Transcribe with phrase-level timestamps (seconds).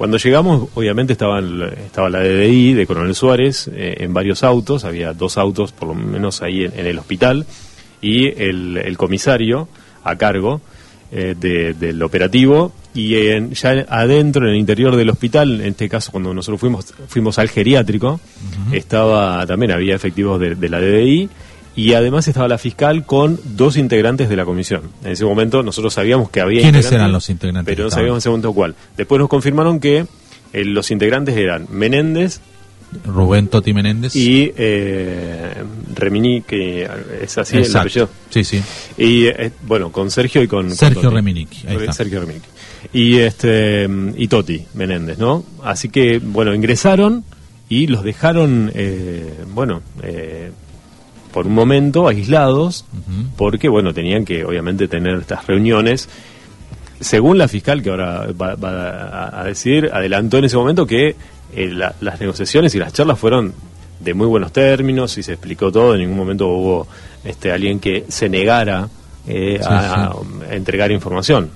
[0.00, 5.12] Cuando llegamos, obviamente estaban, estaba la DDI de Coronel Suárez eh, en varios autos, había
[5.12, 7.44] dos autos por lo menos ahí en, el hospital,
[8.00, 9.68] y el, comisario
[10.02, 10.62] a cargo
[11.12, 13.10] eh, del operativo, y
[13.52, 17.50] ya adentro, en el interior del hospital, en este caso cuando nosotros fuimos, fuimos al
[17.50, 18.20] geriátrico,
[18.72, 21.28] estaba también había efectivos de, de la DDI,
[21.80, 24.82] y además estaba la fiscal con dos integrantes de la comisión.
[25.02, 26.60] En ese momento nosotros sabíamos que había...
[26.60, 27.74] ¿Quiénes eran los integrantes?
[27.74, 28.74] Pero no sabíamos en ese momento cuál.
[28.98, 30.04] Después nos confirmaron que
[30.52, 32.40] eh, los integrantes eran Menéndez,
[33.06, 35.54] Rubén Toti Menéndez y eh,
[35.94, 36.86] Remini, que
[37.22, 38.10] es así el apellido.
[38.28, 38.62] Sí, sí.
[38.98, 41.48] Y eh, bueno, con Sergio y con Sergio Remini.
[41.92, 42.40] Sergio Remini.
[42.92, 45.44] Y este y Toti Menéndez, ¿no?
[45.62, 47.24] Así que bueno, ingresaron
[47.70, 50.50] y los dejaron eh, bueno, eh,
[51.32, 52.84] por un momento aislados,
[53.36, 56.08] porque bueno, tenían que obviamente tener estas reuniones.
[57.00, 61.16] Según la fiscal, que ahora va, a decir, adelantó en ese momento que
[61.54, 63.54] eh, las negociaciones y las charlas fueron
[64.00, 66.88] de muy buenos términos y se explicó todo, en ningún momento hubo
[67.24, 68.88] este alguien que se negara
[69.26, 70.12] eh, a,
[70.50, 71.50] entregar información.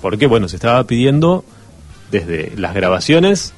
[0.00, 1.44] Porque bueno, se estaba pidiendo
[2.10, 3.54] desde las grabaciones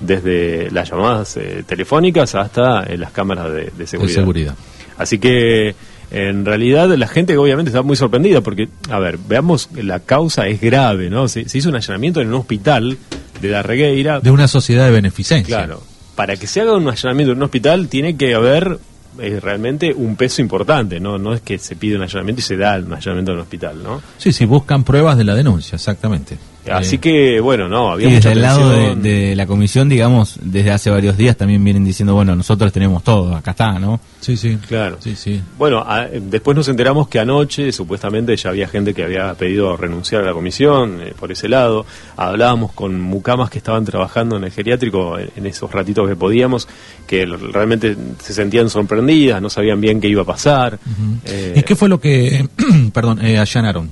[0.00, 4.54] desde las llamadas eh, telefónicas hasta las cámaras de, seguridad.
[5.00, 5.74] Así que
[6.10, 10.60] en realidad la gente obviamente está muy sorprendida porque, a ver, veamos, la causa es
[10.60, 11.26] grave, ¿no?
[11.26, 12.98] Se, hizo un allanamiento en un hospital
[13.40, 14.20] de la Regueira.
[14.20, 15.56] De una sociedad de beneficencia.
[15.56, 15.82] Claro.
[16.16, 18.78] Para que se haga un allanamiento en un hospital tiene que haber
[19.18, 21.16] eh, realmente un peso importante, ¿no?
[21.16, 23.82] No es que se pide un allanamiento y se da un allanamiento en un hospital,
[23.82, 24.02] ¿no?
[24.18, 26.36] Sí, sí, buscan pruebas de la denuncia, exactamente.
[26.68, 30.90] Así que, bueno, no, había y desde el lado de, la comisión, digamos, desde hace
[30.90, 33.98] varios días también vienen diciendo, bueno, nosotros tenemos todo, acá está, ¿no?
[34.20, 34.98] Sí, sí, claro.
[35.00, 35.40] Sí, sí.
[35.56, 35.84] Bueno,
[36.20, 40.32] después nos enteramos que anoche supuestamente ya había gente que había pedido renunciar a la
[40.32, 41.86] comisión eh, por ese lado.
[42.16, 46.68] Hablábamos con mucamas que estaban trabajando en el geriátrico en, esos ratitos que podíamos,
[47.06, 50.78] que realmente se sentían sorprendidas, no sabían bien qué iba a pasar.
[51.24, 52.46] Eh, ¿Y qué fue lo que,
[52.92, 53.90] perdón, eh, allanaron?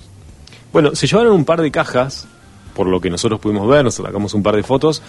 [0.73, 2.29] Bueno, se llevaron un par de cajas
[2.79, 5.03] por lo que nosotros pudimos ver, nos sacamos un par de fotos,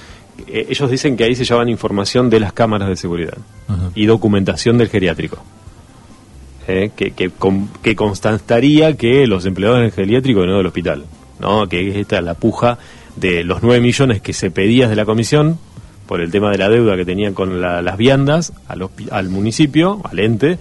[0.48, 3.38] eh, ellos dicen que ahí se llevan información de las cámaras de seguridad
[3.94, 5.38] y documentación del geriátrico.
[6.68, 11.06] Eh, que, que, constataría que los empleados del geriátrico no del hospital,
[11.40, 11.70] ¿no?
[11.70, 12.80] que es esta la puja
[13.18, 15.60] de los 9 millones que se pedía de la comisión
[16.08, 20.18] por el tema de la deuda que tenían con las viandas al, al municipio, al
[20.18, 20.58] ente,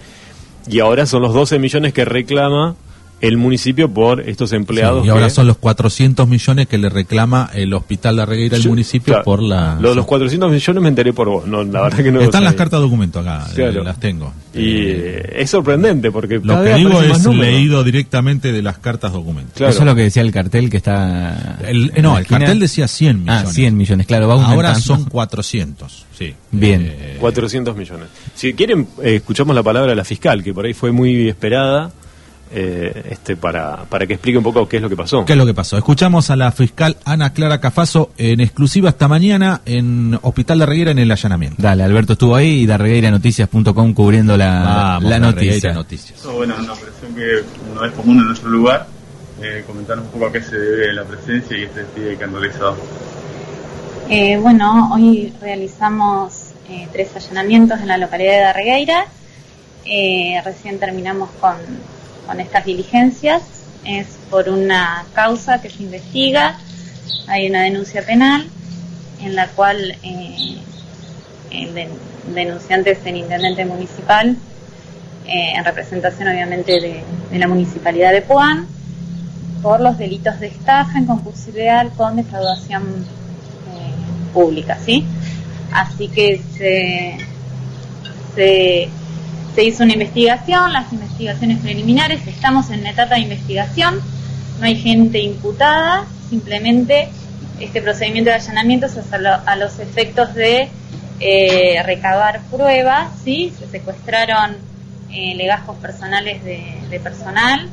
[0.67, 2.75] y ahora son los 12 millones que reclama
[3.21, 5.05] el municipio por estos empleados.
[5.05, 9.21] y ahora son los 400 millones que le reclama el Hospital de Regueira al municipio
[9.23, 9.77] por la...
[9.79, 12.79] los 400 millones me enteré por vos, no, la verdad que no Están las cartas
[12.79, 14.33] de documento acá, eh, las tengo.
[14.53, 16.39] Y eh, es sorprendente porque...
[16.41, 19.61] Lo que digo es leído directamente de las cartas documentos.
[19.61, 21.59] Eso es lo que decía el cartel que está...
[21.67, 23.49] El, no, el cartel decía 100 ah, millones.
[23.49, 24.31] Ah, 100 millones, claro.
[24.31, 26.33] ahora son 400, sí.
[26.51, 27.17] Bien.
[27.19, 28.07] 400 eh, millones.
[28.33, 31.91] Si quieren, escuchamos la palabra de la fiscal, que por ahí fue muy esperada.
[32.51, 35.23] Eh, este, para, para que explique un poco qué es lo que pasó.
[35.23, 35.77] ¿Qué es lo que pasó?
[35.77, 40.91] Escuchamos a la fiscal Ana Clara Cafaso en exclusiva esta mañana en Hospital de Reguera
[40.91, 41.61] en el allanamiento.
[41.61, 45.73] Dale, Alberto estuvo ahí y Darregueiranoticias.com cubriendo la, la noticia.
[45.73, 46.23] Noticias.
[46.25, 47.43] bueno, una presión que
[47.75, 48.87] no es común en nuestro lugar.
[49.41, 52.33] Eh, comentar un poco a qué se debe la presencia y este día que han
[52.33, 52.75] realizado.
[54.09, 59.05] Eh, bueno, hoy realizamos eh, tres allanamientos en la localidad de Darregueira.
[60.43, 61.55] recién terminamos con
[62.29, 63.41] con estas diligencias
[63.83, 66.59] es por una causa que se investiga,
[67.27, 68.45] hay una denuncia penal
[69.19, 70.57] en la cual eh,
[71.49, 71.87] el,
[72.31, 74.37] denunciante es el intendente municipal,
[75.25, 78.67] eh, en representación obviamente de, la municipalidad de Puan,
[79.63, 85.03] por los delitos de estafa en concursividad con defraudación eh, pública, ¿sí?
[85.71, 87.17] Así que se,
[88.35, 88.89] se
[89.59, 93.99] se hizo una investigación, las investigaciones preliminares, estamos en etapa de investigación,
[94.57, 97.09] no hay gente imputada, simplemente
[97.59, 100.69] este procedimiento de allanamiento es a, los efectos de
[101.19, 103.51] eh, recabar pruebas, ¿sí?
[103.59, 104.55] se secuestraron
[105.11, 107.67] eh, legajos personales de, personal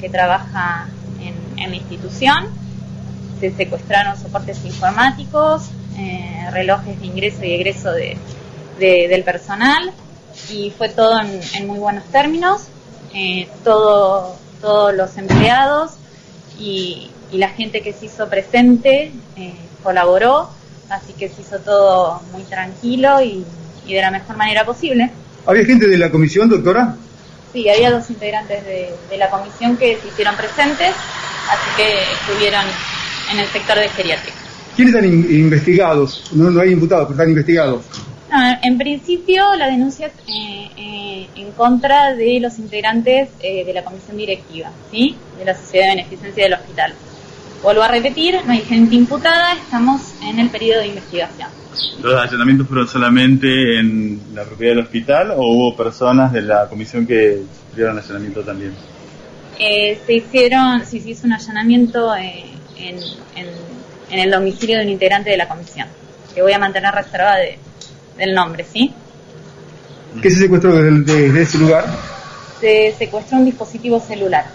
[0.00, 0.86] que trabaja
[1.20, 2.46] en, la institución,
[3.40, 8.16] se secuestraron soportes informáticos, eh, relojes de ingreso y egreso de,
[8.78, 9.92] del personal,
[10.50, 12.62] y fue todo en, muy buenos términos.
[13.14, 15.92] Eh, todo, todos los empleados
[16.58, 20.48] y, la gente que se hizo presente eh, colaboró,
[20.88, 23.44] así que se hizo todo muy tranquilo y,
[23.86, 25.10] de la mejor manera posible.
[25.44, 26.94] ¿Había gente de la comisión, doctora?
[27.52, 30.90] Sí, había dos integrantes de, de la comisión que se hicieron presentes,
[31.50, 32.64] así que estuvieron
[33.32, 34.36] en el sector de geriátrica.
[34.76, 36.24] ¿Quiénes están in- investigados?
[36.32, 37.84] No, no hay imputados, pero están investigados.
[38.36, 43.72] No, en principio, la denuncia es eh, eh, en contra de los integrantes eh, de
[43.72, 45.16] la comisión directiva, ¿sí?
[45.38, 46.92] De la Sociedad de Beneficencia del Hospital.
[47.62, 51.48] Vuelvo a repetir, no hay gente imputada, estamos en el periodo de investigación.
[52.02, 57.06] ¿Los allanamientos fueron solamente en la propiedad del hospital o hubo personas de la comisión
[57.06, 57.40] que
[57.70, 58.74] sufrieron allanamiento también?
[59.58, 62.44] Eh, se hicieron, sí, se hizo un allanamiento eh,
[62.76, 62.96] en,
[63.34, 63.76] en-
[64.10, 65.88] en el domicilio de un integrante de la comisión,
[66.34, 67.58] que voy a mantener reserva de,
[68.16, 68.92] del nombre, ¿sí?
[70.22, 71.84] ¿Qué se secuestró desde, desde ese lugar?
[72.60, 74.46] Se secuestró un dispositivo celular.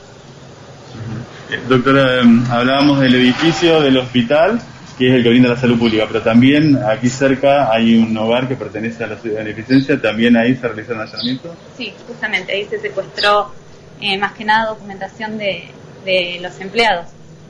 [1.52, 4.60] Eh, doctora, eh, hablábamos del edificio del hospital,
[4.98, 8.48] que es el que brinda la salud pública, pero también aquí cerca hay un hogar
[8.48, 11.52] que pertenece a la ciudad de beneficencia, también ahí se realizaron allanamientos.
[11.78, 13.52] Sí, justamente ahí se secuestró
[14.00, 15.66] eh, más que nada documentación de,
[16.06, 17.08] de los empleados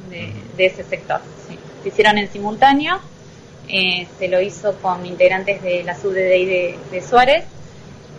[0.09, 1.21] de, de ese sector.
[1.47, 1.57] sí.
[1.83, 2.99] Se hicieron en simultáneo,
[3.71, 7.45] eh, se lo hizo con integrantes de la SUDDI de, de Suárez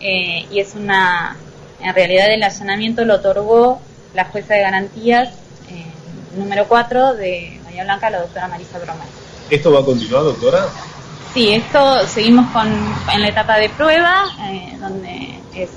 [0.00, 1.36] eh, y es una,
[1.80, 3.80] en realidad el allanamiento lo otorgó
[4.14, 5.28] la jueza de garantías
[5.68, 5.84] eh,
[6.36, 9.06] número 4 de Bahía Blanca, la doctora Marisa Bromel.
[9.50, 10.66] ¿Esto va a continuar, doctora?
[11.34, 15.70] Sí, esto seguimos con, en la etapa de prueba, eh, donde es,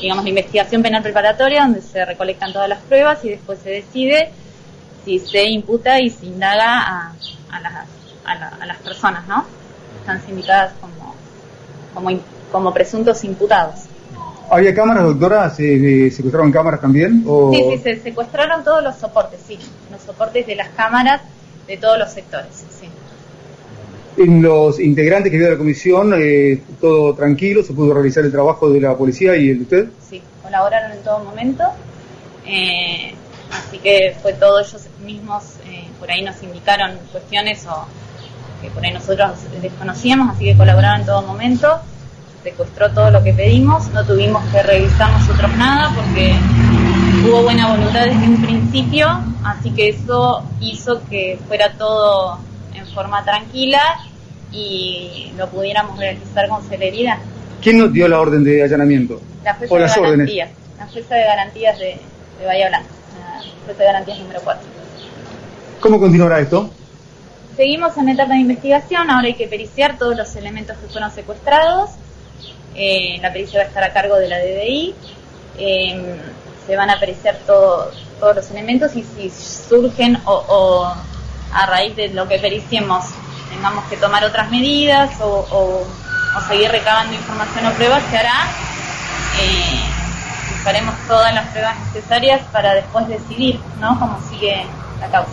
[0.00, 4.30] digamos, la investigación penal preparatoria, donde se recolectan todas las pruebas y después se decide
[5.04, 7.12] si se imputa y se indaga a,
[7.50, 7.86] a, las,
[8.24, 9.44] a, la- a las personas, ¿no?
[10.00, 11.14] Están sindicadas como,
[11.94, 12.20] como,
[12.50, 13.80] como presuntos imputados.
[14.50, 15.48] ¿Había cámaras, doctora?
[15.50, 17.24] ¿Se secuestraron cámaras también?
[17.26, 17.52] O...
[17.52, 19.58] Sí, sí, se secuestraron todos los soportes, sí,
[19.90, 21.22] los soportes de las cámaras
[21.66, 22.48] de todos los sectores,
[22.78, 22.88] sí.
[24.18, 28.68] En los integrantes que de la comisión, eh, todo tranquilo, se pudo realizar el trabajo
[28.68, 29.88] de la policía y el de usted.
[30.10, 31.64] sí, colaboraron en todo momento.
[32.44, 33.14] Eh,
[33.50, 37.86] así que fue todo ellos mismos, eh, por ahí nos indicaron cuestiones o
[38.62, 41.80] que por ahí nosotros desconocíamos, así que colaboraron en todo momento.
[42.42, 46.34] Secuestró todo lo que pedimos, no tuvimos que revisar nosotros nada porque
[47.28, 49.06] hubo buena voluntad desde un principio,
[49.44, 52.38] así que eso hizo que fuera todo
[52.74, 53.80] en forma tranquila
[54.50, 57.18] y lo pudiéramos realizar con celeridad.
[57.62, 59.20] ¿Quién nos dio la orden de allanamiento?
[59.44, 60.16] La jueza O de las órdenes.
[60.18, 61.96] garantías, la jueza de garantías de,
[62.40, 62.88] de Bahía Blanca,
[63.20, 64.62] la jueza de garantías número 4.
[65.80, 66.70] ¿Cómo continuará esto?
[67.56, 71.90] Seguimos en etapa de investigación, ahora hay que periciar todos los elementos que fueron secuestrados.
[72.74, 74.94] Eh, la pericia va a estar a cargo de la DDI.
[75.58, 76.16] Eh,
[76.66, 80.94] se van a periciar todo- todos los elementos y si surgen o,
[81.52, 83.04] a raíz de lo que periciemos
[83.50, 85.84] tengamos que tomar otras medidas o,
[86.48, 88.46] seguir recabando información o pruebas, se hará.
[89.42, 89.80] Eh,
[90.60, 94.64] usaremos todas las pruebas necesarias para después decidir cómo sigue
[95.00, 95.30] la causa.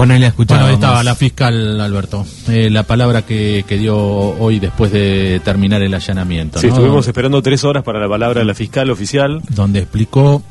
[0.00, 0.68] Bueno, ahí la Bueno, escuchábamos.
[0.68, 2.24] ahí estaba la fiscal, Alberto.
[2.48, 6.58] Eh, la palabra que, que dio hoy después de terminar el allanamiento.
[6.58, 6.72] Sí, ¿no?
[6.72, 9.42] estuvimos esperando tres horas para la palabra de la fiscal oficial.
[9.50, 10.42] Donde explicó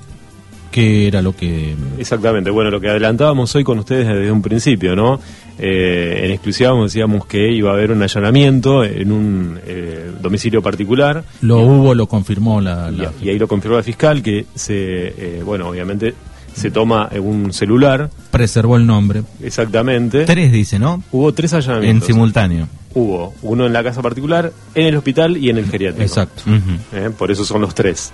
[0.72, 1.74] qué era lo que...
[1.98, 5.20] Exactamente, bueno, lo que adelantábamos hoy con ustedes desde un principio, ¿no?
[5.58, 11.24] Eh, en exclusiva decíamos que iba a haber un allanamiento en un eh, domicilio particular.
[11.42, 12.92] Lo hubo, lo confirmó la...
[12.94, 15.08] Y, la- y ahí lo confirmó la fiscal que se,
[15.40, 16.14] eh, bueno, obviamente
[16.60, 19.24] se toma un celular, preservó el nombre.
[19.42, 20.26] exactamente.
[20.26, 21.02] Tres dice, ¿no?
[21.12, 22.08] Hubo tres En allanamientos.
[22.08, 22.68] simultáneo.
[22.94, 26.04] Hubo uno en la casa particular, en el hospital y en el geriátrico.
[26.04, 26.44] Exacto.
[26.94, 28.12] Eh, por eso son los tres.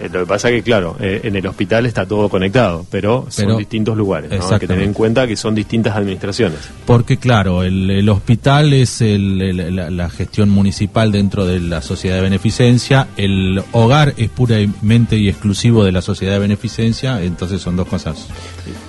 [0.00, 3.44] Eh, lo que pasa que, claro, eh, en el hospital está todo conectado, pero son
[3.46, 4.28] Pero- distintos lugares.
[4.30, 4.48] ¿no?
[4.48, 6.58] Hay que tener en cuenta que son distintas administraciones.
[6.84, 11.80] Porque claro, el, el hospital es el- el- la, la gestión municipal dentro de la
[11.80, 17.60] sociedad de beneficencia, el hogar es puramente y exclusivo de la sociedad de beneficencia, entonces
[17.62, 18.26] son dos cosas.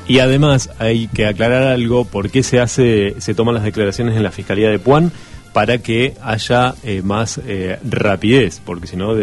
[0.07, 4.23] Y además hay que aclarar algo, por qué se hace, se toman las declaraciones en
[4.23, 5.11] la Fiscalía de Puan
[5.53, 9.13] para que haya eh, más eh, rapidez, porque si no,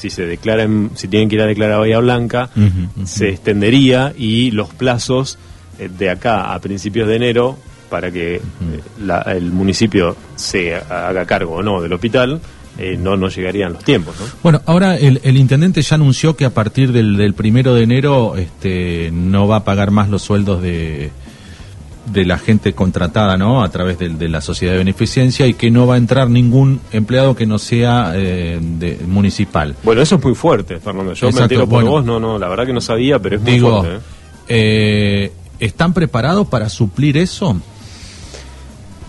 [0.00, 2.48] si se declaran, si tienen que ir a declarar a Bahía Blanca,
[3.04, 5.38] se extendería y los plazos
[5.78, 7.58] eh, de acá a principios de enero
[7.90, 8.40] para que eh,
[9.04, 12.40] la- el municipio se haga cargo o no del hospital,
[12.78, 14.26] eh, no no llegarían los tiempos, ¿no?
[14.42, 18.36] Bueno, ahora el, el intendente ya anunció que a partir del, del primero de enero
[18.36, 21.10] este, no va a pagar más los sueldos de,
[22.06, 23.62] de la gente contratada ¿no?
[23.62, 26.80] a través del- de, la sociedad de beneficencia y que no va a entrar ningún
[26.92, 29.76] empleado que no sea eh, de- municipal.
[29.84, 31.12] Bueno, eso es muy fuerte, Fernando.
[31.14, 31.90] Yo me Exacto, entero por bueno.
[31.90, 33.96] vos, no, no, la verdad que no sabía, pero es muy fuerte.
[33.96, 34.00] ¿eh?
[34.48, 37.60] eh, ¿están preparados para suplir eso?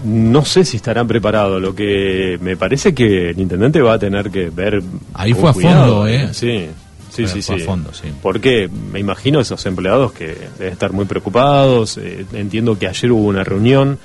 [0.03, 1.62] No sé si estarán preparados.
[1.62, 4.81] Lo que me parece que el intendente va a tener que ver.
[5.13, 6.29] Ahí fue a cuidado, fondo, ¿eh?
[6.33, 6.65] Sí,
[7.12, 7.41] sí, sí.
[7.41, 7.63] fue a sí.
[7.65, 8.08] fondo, sí.
[8.22, 10.27] Porque me imagino esos empleados que
[10.58, 11.98] deben estar muy preocupados.
[11.98, 14.00] eh, entiendo que ayer hubo una reunión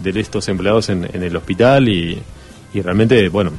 [0.00, 2.20] de estos empleados en, en el hospital y,
[2.74, 3.52] y realmente, bueno,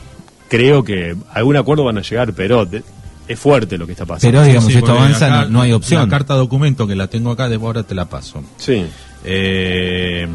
[0.50, 2.83] creo que a algún acuerdo van a llegar, pero de-
[3.27, 4.31] es fuerte lo que está pasando.
[4.33, 6.01] Pero digamos, Sí, si esto avanza, acá no, no hay opción.
[6.01, 8.43] La carta documento que la tengo acá, de ahora te la paso.
[8.57, 8.83] Sí,
[9.24, 10.27] Eh,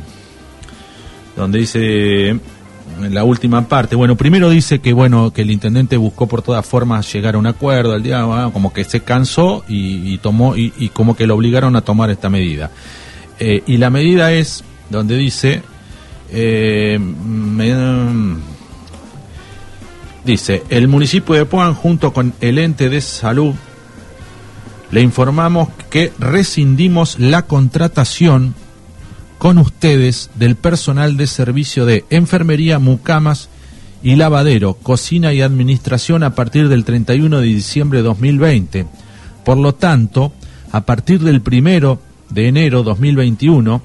[1.37, 2.39] donde dice
[3.03, 6.65] en la última parte, bueno, primero dice que bueno que el intendente buscó por todas
[6.67, 10.73] formas llegar a un acuerdo, al día ah, como que se cansó y, tomó y,
[10.79, 12.71] y como que lo obligaron a tomar esta medida.
[13.39, 15.63] Eh, y la medida es donde dice
[16.33, 18.37] eh, me-
[20.25, 23.55] dice el municipio de Puan junto con el ente de salud
[24.91, 28.55] le informamos que rescindimos la contratación
[29.39, 33.49] con ustedes del personal de servicio de enfermería, mucamas
[34.03, 38.87] y lavadero, cocina y administración a partir del 31 de diciembre de 2020.
[39.45, 40.33] Por lo tanto,
[40.73, 43.81] a partir del primero de enero 2021,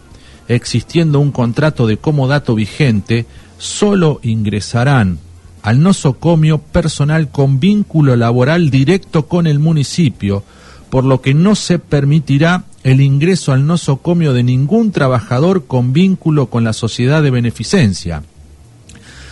[0.47, 3.25] existiendo un contrato de comodato vigente,
[3.57, 5.19] solo ingresarán
[5.61, 10.43] al nosocomio personal con vínculo laboral directo con el municipio,
[10.89, 16.47] por lo que no se permitirá el ingreso al nosocomio de ningún trabajador con vínculo
[16.47, 18.23] con la sociedad de beneficencia.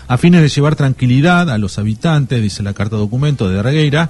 [0.08, 4.10] A fines de llevar tranquilidad a los habitantes, dice la carta documento de Regueira,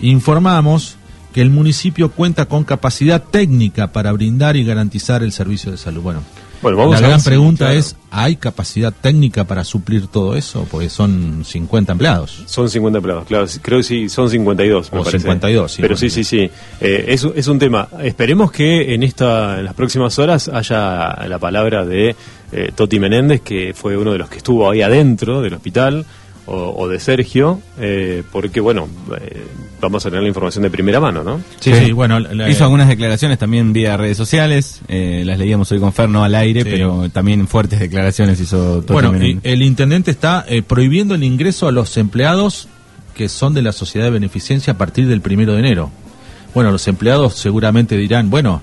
[0.00, 0.96] informamos
[1.32, 6.02] que el municipio cuenta con capacidad técnica para brindar y garantizar el servicio de salud.
[6.02, 6.22] Bueno,
[6.62, 7.78] Bueno, vamos la a gran pregunta claro.
[7.78, 10.66] es, ¿hay capacidad técnica para suplir todo eso?
[10.70, 12.42] Porque son 50 empleados.
[12.46, 14.92] Son 50 empleados, claro, creo que sí, son 52.
[14.92, 15.20] me O parece.
[15.20, 16.50] 52, sí, Pero sí, sí, sí.
[16.80, 17.88] Eh, es, es un tema.
[18.02, 22.14] Esperemos que en esta en las próximas horas haya la palabra de
[22.52, 26.04] eh, Toti Menéndez, que fue uno de los que estuvo ahí adentro del hospital,
[26.50, 28.88] o, o de Sergio, eh, porque, bueno,
[29.20, 29.46] eh,
[29.80, 31.40] vamos a tener la información de primera mano, ¿no?
[31.60, 35.78] Sí, sí, bueno, la- Hizo algunas declaraciones también vía redes sociales, eh, las leíamos hoy
[35.80, 36.68] con Fer, no al aire, Sí.
[36.70, 41.68] pero también fuertes declaraciones hizo Toti Bueno, y el intendente está eh, prohibiendo el ingreso
[41.68, 42.68] a los empleados
[43.14, 45.90] que son de la sociedad de beneficencia a partir del primero de enero.
[46.54, 48.60] Bueno, los empleados seguramente dirán, bueno,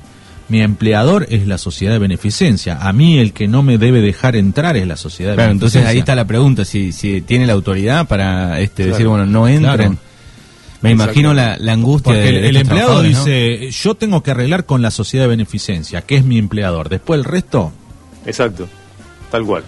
[0.50, 4.36] mi empleador es la sociedad de beneficencia, a mí el que no me debe dejar
[4.36, 5.92] entrar es la sociedad de Claro, entonces beneficencia.
[5.92, 8.92] ahí está la pregunta, si, si tiene la autoridad para este Claro.
[8.92, 9.76] decir, bueno, no entren.
[9.76, 9.98] Claro.
[10.82, 14.22] Me imagino la, la angustia Porque de, el, de el estos empleado dice, yo tengo
[14.24, 17.72] que arreglar con la sociedad de beneficencia, que es mi empleador, después el resto,
[18.26, 18.68] Exacto,
[19.32, 19.64] tal cual.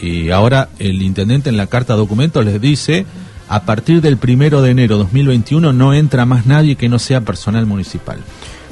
[0.00, 3.06] y ahora el intendente en la carta documento les dice,
[3.48, 7.66] a partir del primero de enero 2021 no entra más nadie que no sea personal
[7.66, 8.18] municipal.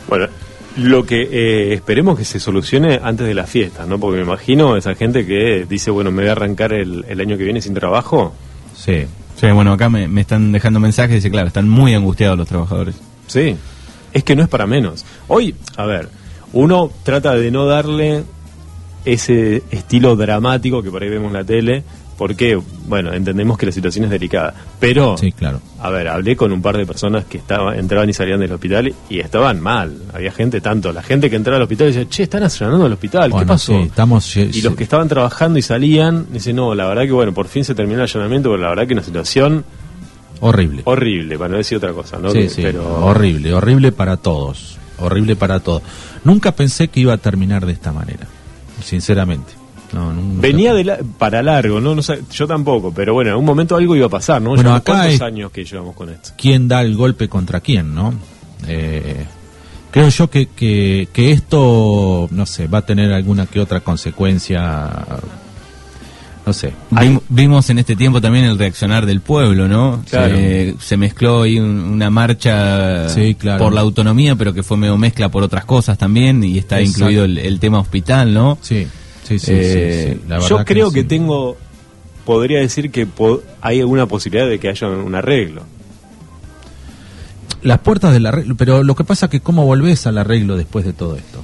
[0.09, 0.27] Bueno,
[0.77, 3.99] lo que eh, esperemos que se solucione antes de la fiesta, ¿no?
[3.99, 7.37] Porque me imagino esa gente que dice, bueno, me voy a arrancar el, el año
[7.37, 8.33] que viene sin trabajo.
[8.77, 9.07] Sí.
[9.37, 12.95] Sí, bueno, acá me, me están dejando mensajes, dice, claro, están muy angustiados los trabajadores.
[13.27, 13.57] Sí,
[14.13, 15.05] es que no es para menos.
[15.27, 16.09] Hoy, a ver,
[16.53, 18.25] uno trata de no darle
[19.05, 21.83] ese estilo dramático que por ahí vemos en la tele,
[22.17, 24.55] porque, bueno, entendemos que la situación es delicada.
[24.79, 25.61] Pero, Sí, claro.
[25.81, 28.95] a ver, hablé con un par de personas que estaban, entraban y salían del hospital
[29.09, 29.97] y estaban mal.
[30.13, 33.33] Había gente, tanto la gente que entraba al hospital decía, che, están allanando el hospital,
[33.37, 33.73] ¿qué pasó?
[33.73, 34.37] sí, estamos...
[34.37, 37.65] Y los que estaban trabajando y salían, dicen, no, la verdad que, bueno, por fin
[37.65, 39.65] se terminó el allanamiento, pero la verdad que una situación
[40.41, 40.83] Horrible.
[40.85, 42.31] horrible, para no decir otra cosa, ¿no?
[42.31, 44.77] Sí, sí, pero horrible, horrible para todos.
[44.99, 45.83] Horrible para todos.
[46.25, 48.27] Nunca pensé que iba a terminar de esta manera,
[48.85, 49.53] sinceramente.
[49.93, 51.95] No, nunca- Venía de la- para largo, ¿no?
[51.95, 54.51] no sé, yo tampoco, pero bueno, en algún momento algo iba a pasar, ¿no?
[54.51, 56.31] Bueno, acá ¿Cuántos hay- años que llevamos con esto?
[56.37, 58.15] quién da el golpe contra quién, ¿no?
[58.67, 59.25] Eh,
[59.91, 64.89] creo yo que, que, que esto, no sé, va a tener alguna que otra consecuencia,
[66.47, 66.73] no sé.
[66.91, 70.03] Vim- vimos en este tiempo también el reaccionar del pueblo, ¿no?
[70.11, 70.35] Claro.
[70.37, 73.63] Se, se mezcló ahí un- una marcha Sí, claro.
[73.65, 77.01] por la autonomía, pero que fue medio mezcla por otras cosas también, y está Exacto.
[77.01, 78.59] incluido el, el tema hospital, ¿no?
[78.61, 78.87] Sí,
[79.23, 81.57] sí, sí, Eh, sí, la Yo creo que, tengo,
[82.25, 85.63] podría decir que po- hay alguna posibilidad de que haya un arreglo.
[87.63, 90.85] Las puertas del arreglo, pero lo que pasa es que cómo volvés al arreglo después
[90.85, 91.41] de todo esto.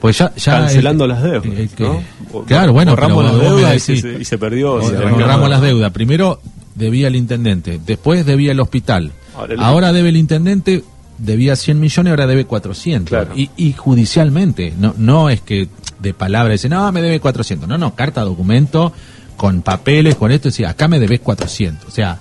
[0.00, 1.44] Pues ya, ya Cancelando el- las deudas.
[1.44, 2.02] el que- ¿no?
[2.32, 4.74] O- Claro, bueno, borramos las y se, decís- y se perdió.
[4.74, 5.18] O- se arrancó.
[5.20, 5.90] Borramos las deudas.
[5.92, 6.40] Primero
[6.74, 9.12] debía el intendente, después debía el hospital.
[9.36, 10.82] Ahora el- Ahora debe el intendente,
[11.18, 13.08] debía 100 millones, ahora debe 400.
[13.10, 13.32] Claro.
[13.36, 15.68] Y, y judicialmente, no, no es que
[16.00, 17.68] de palabra dice, no, me debe 400.
[17.68, 18.92] No, no, carta, documento,
[19.36, 21.88] con papeles, con esto, decía, acá me debes 400.
[21.88, 22.18] O sea,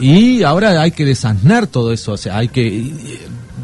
[0.00, 2.92] y ahora hay que desasnar todo eso, o sea, hay que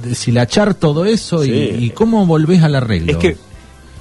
[0.03, 1.77] deshilachar todo eso y- Sí.
[1.87, 3.13] y, cómo volvés al arreglo.
[3.13, 3.37] Es que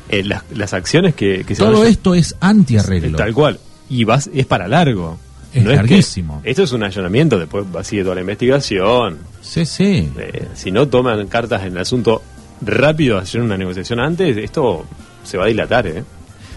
[0.10, 3.18] eh, las, las acciones que, que se todo esto es anti-arreglo.
[3.18, 3.60] Tal cual.
[3.90, 5.18] Y vas, es para largo.
[5.54, 6.42] Es larguísimo.
[6.44, 9.20] esto es un allanamiento, después va sigue toda la investigación.
[9.42, 10.10] Sí, sí.
[10.18, 12.24] Eh, si no toman cartas en el asunto
[12.62, 14.84] rápido, hacer una negociación antes, esto
[15.24, 16.04] se va a dilatar, ¿eh?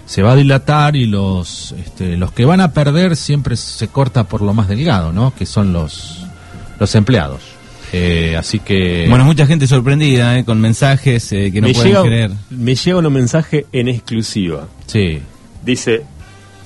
[0.06, 4.24] se va a dilatar y los este, los que van a perder siempre se corta
[4.24, 5.34] por lo más delgado, ¿no?
[5.34, 6.24] Que son los
[6.78, 7.40] los empleados.
[7.92, 10.44] Eh, así que Bueno, mucha gente sorprendida, ¿eh?
[10.44, 12.30] Con mensajes eh, que no me, pueden llega, creer.
[12.50, 14.68] me llega un mensaje en exclusiva.
[14.86, 15.20] sí,
[15.64, 16.04] Dice,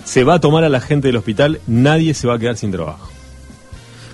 [0.04, 2.70] se va a tomar a la gente del hospital, nadie se va a quedar sin
[2.70, 3.10] trabajo.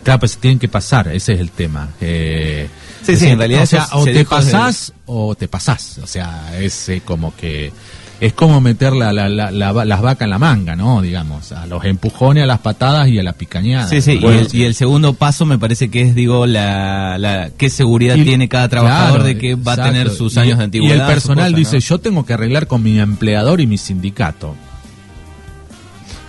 [0.05, 1.89] claro, pues tienen que pasar, ese es el tema.
[2.01, 2.69] Eh,
[3.07, 6.59] Sí, sí, en realidad o sea, o se te pasás o te pasás, o sea,
[6.61, 7.73] es eh, como que
[8.19, 11.03] es como meter la, la- la- las vacas en la manga, ¿no?
[11.03, 13.89] Digamos, a los empujones, a las patadas y a la picañada.
[13.89, 17.51] Sí, sí, Bueno, y, el, y el segundo paso me parece que es, digo, la,
[17.59, 20.57] qué seguridad Y- tiene cada trabajador claro, de que va a tener sus Y- años
[20.59, 20.97] de antigüedad.
[20.97, 21.81] Y el personal dice, ¿no?
[21.81, 24.55] yo tengo que arreglar con mi empleador y mi sindicato.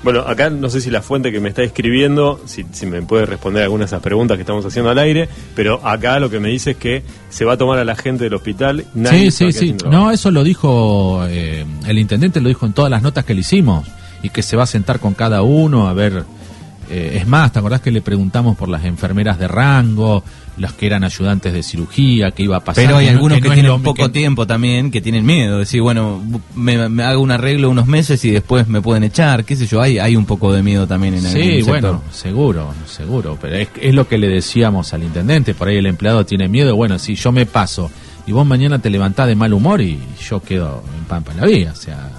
[0.04, 3.26] Bueno, acá no sé si la fuente que me está escribiendo, si, si me puede
[3.26, 6.50] responder algunas de esas preguntas que estamos haciendo al aire, pero acá lo que me
[6.50, 8.82] dice es que se va a tomar a la gente del hospital.
[8.82, 9.74] Sí, nadie sí, sí.
[9.74, 10.06] trabajo.
[10.06, 13.42] No, eso lo dijo eh, el intendente, lo dijo en todas las notas que le
[13.42, 13.88] hicimos
[14.22, 16.24] y que se va a sentar con cada uno a ver.
[16.90, 20.24] Eh, es más, ¿te acordás que le preguntamos por las enfermeras de rango,
[20.58, 22.84] las que eran ayudantes de cirugía, qué iba a pasar?
[22.86, 25.60] Pero hay algunos que, no tienen poco que- tiempo también, que tienen miedo.
[25.60, 26.24] Decir, bueno,
[26.56, 29.82] me, me hago un arreglo unos meses y después me pueden echar, qué sé yo.
[29.82, 31.68] Hay, hay un poco de miedo también en algún Sí, sector.
[31.82, 35.86] bueno, seguro, seguro, pero es, es lo que le decíamos al intendente, por ahí el
[35.86, 37.92] empleado tiene miedo, bueno, si yo me paso
[38.26, 41.46] y vos mañana te levantás de mal humor y yo quedo en pampa en la
[41.46, 42.10] vida, o sea,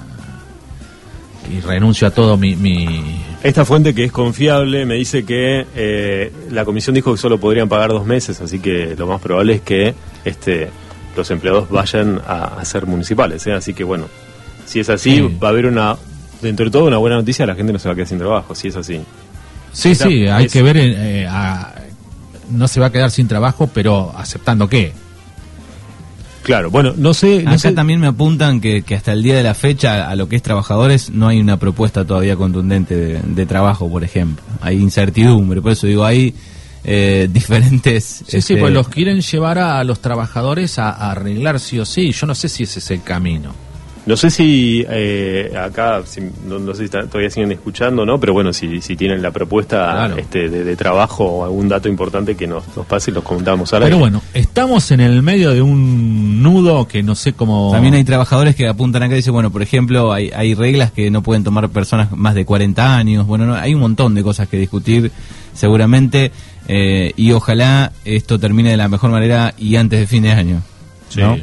[1.51, 2.55] y renuncio a todo mi...
[2.57, 7.39] mi Esta fuente que es confiable me dice que eh, la comisión dijo que solo
[7.39, 10.69] podrían pagar dos meses, así que lo más probable es que este,
[11.17, 13.47] los empleados vayan a, a ser municipales.
[13.47, 13.53] ¿eh?
[13.53, 14.07] Así que bueno,
[14.67, 15.39] si es así, Sí.
[15.43, 15.97] va a haber una,
[16.43, 18.55] dentro de todo, una buena noticia, la gente no se va a quedar sin trabajo,
[18.55, 19.01] si es así.
[19.73, 21.75] Sí, sí, hay es- que ver, eh, a-
[22.51, 24.93] no se va a quedar sin trabajo, pero aceptando qué.
[26.49, 27.43] Claro, bueno, no sé...
[27.43, 30.17] no Acá sé- también me apuntan que, que hasta el día de la fecha, a
[30.17, 34.43] lo que es trabajadores, no hay una propuesta todavía contundente de, de trabajo, por ejemplo.
[34.63, 36.33] Hay incertidumbre, por eso digo, hay
[36.85, 38.03] eh, diferentes...
[38.03, 41.85] Sí, sí, este, pues los quieren llevar a, los trabajadores a, a arreglar sí o
[41.85, 43.53] sí, yo no sé si ese es el camino.
[44.09, 48.19] No sé si eh, acá, si- no, no sé si está- todavía siguen escuchando, ¿no?
[48.19, 50.17] Pero bueno, si, si tienen la propuesta Claro.
[50.17, 53.73] este, de, de trabajo o algún dato importante que nos, nos pase y los comentamos
[53.73, 53.85] ahora.
[53.87, 57.71] Pero bueno, estamos en el medio de un nudo que no sé cómo...
[57.73, 61.11] También hay trabajadores que apuntan acá y dicen, bueno, por ejemplo, hay, hay reglas que
[61.11, 63.27] no pueden tomar personas más de 40 años.
[63.27, 65.13] Bueno, no, hay un montón de cosas que discutir
[65.55, 66.33] seguramente
[66.67, 70.63] eh, y ojalá esto termine de la mejor manera y antes de fin de año.
[71.11, 71.21] Sí.
[71.21, 71.37] ¿no?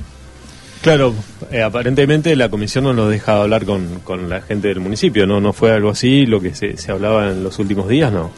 [0.86, 1.16] Claro,
[1.52, 5.42] eh, aparentemente la comisión no nos deja hablar con, con la gente del municipio, ¿no?
[5.42, 8.30] ¿No fue algo así lo que se, se hablaba en los últimos días, no?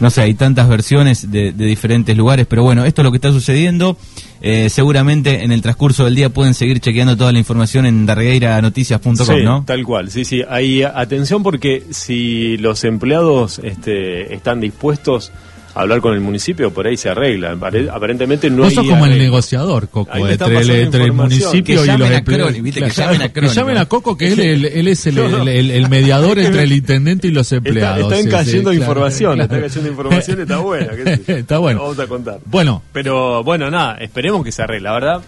[0.00, 3.18] No sé, hay tantas versiones de, de diferentes lugares, pero bueno, esto es lo que
[3.18, 3.96] está sucediendo.
[4.40, 9.14] Eh, seguramente en el transcurso del día pueden seguir chequeando toda la información en dargueiranoticias.com,
[9.14, 9.62] sí, ¿no?
[9.64, 10.42] tal cual, sí, sí.
[10.48, 15.30] Hay atención porque si los empleados este, están dispuestos
[15.74, 17.52] hablar con el municipio, por ahí se arregla.
[17.54, 21.92] Apare- Aparentemente no Vos hay sos como el negociador, Coco, entre, el, entre municipio Que
[21.92, 22.62] y los empleados.
[22.62, 23.80] Viste, que llamen a que Croni, llamen ¿no?
[23.80, 25.42] a Coco, que él, él- él es el, No, no.
[25.42, 28.00] el- el- el mediador entre el intendente y los empleados.
[28.02, 29.54] Está, están Sí, sí, cayendo claro, información, claro.
[29.54, 30.92] está cayendo información, está buena.
[31.26, 31.80] Está bueno.
[31.82, 32.38] Vamos a contar.
[32.46, 35.20] Bueno, Pero bueno, nada, esperemos que se arregle, la verdad.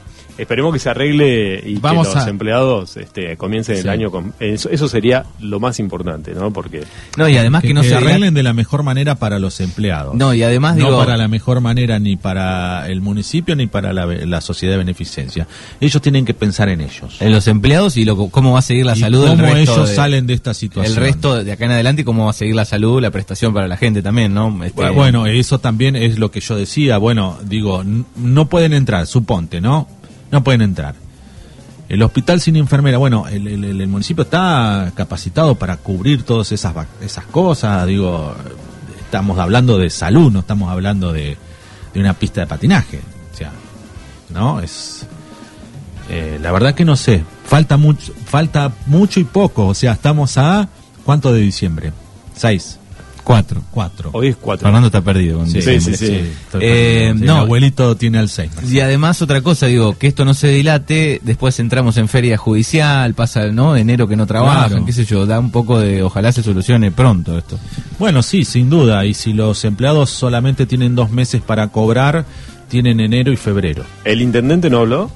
[0.42, 4.34] Esperemos que se arregle y Vamos que los a- empleados este, comiencen el año con...
[4.40, 6.52] Eso, eso sería lo más importante, ¿no?
[6.52, 6.84] Porque
[7.16, 9.60] No, y además que, que, no que se arreglen de la mejor manera para los
[9.60, 10.14] empleados.
[10.14, 10.98] No, y además no digo...
[10.98, 15.46] para la mejor manera ni para el municipio ni para la, la sociedad de beneficencia.
[15.80, 17.16] Ellos tienen que pensar en ellos.
[17.20, 19.72] En los empleados y lo, cómo va a seguir la Y salud del cómo resto
[19.74, 20.96] ellos de- salen de esta situación.
[20.96, 23.54] El resto de acá en adelante y cómo va a seguir la salud, la prestación
[23.54, 24.62] para la gente también, ¿no?
[24.64, 26.98] Este, Bueno, eso también es lo que yo decía.
[26.98, 27.82] Bueno, digo,
[28.16, 29.88] no pueden entrar, suponte, ¿no?
[30.32, 30.96] No pueden entrar.
[31.88, 37.86] El hospital sin enfermera, bueno, el, municipio está capacitado para cubrir todas esas, esas cosas.
[37.86, 38.34] Digo,
[38.98, 41.36] estamos hablando de salud, no estamos hablando de,
[41.92, 43.00] de una pista de patinaje.
[43.32, 43.52] O sea,
[44.30, 44.60] ¿no?
[44.60, 45.06] Es.
[46.08, 47.22] eh, la verdad que no sé.
[47.44, 49.66] Falta mucho, falta mucho y poco.
[49.66, 50.66] O sea, estamos a.
[51.04, 51.92] ¿Cuánto de diciembre?
[52.34, 52.78] Seis.
[53.24, 53.62] Cuatro.
[53.70, 54.10] Cuatro.
[54.12, 54.64] hoy es cuatro.
[54.66, 55.38] Fernando está perdido.
[55.38, 55.90] con Sí, sí, sí.
[55.92, 57.12] estoy Eh.
[57.16, 57.34] Sí, no.
[57.36, 58.64] El abuelito tiene Alzheimer.
[58.64, 63.14] Y además otra cosa, digo, que esto no se dilate, después entramos en feria judicial,
[63.14, 63.76] pasa, ¿no?
[63.76, 64.84] Enero que no trabajan, Claro.
[64.86, 67.58] qué sé yo, da un poco de, ojalá se solucione pronto esto.
[67.98, 69.04] Bueno, sí, sin duda.
[69.06, 72.24] Y si los empleados solamente tienen dos meses para cobrar,
[72.68, 73.84] tienen enero y febrero.
[74.04, 75.10] ¿El intendente no habló?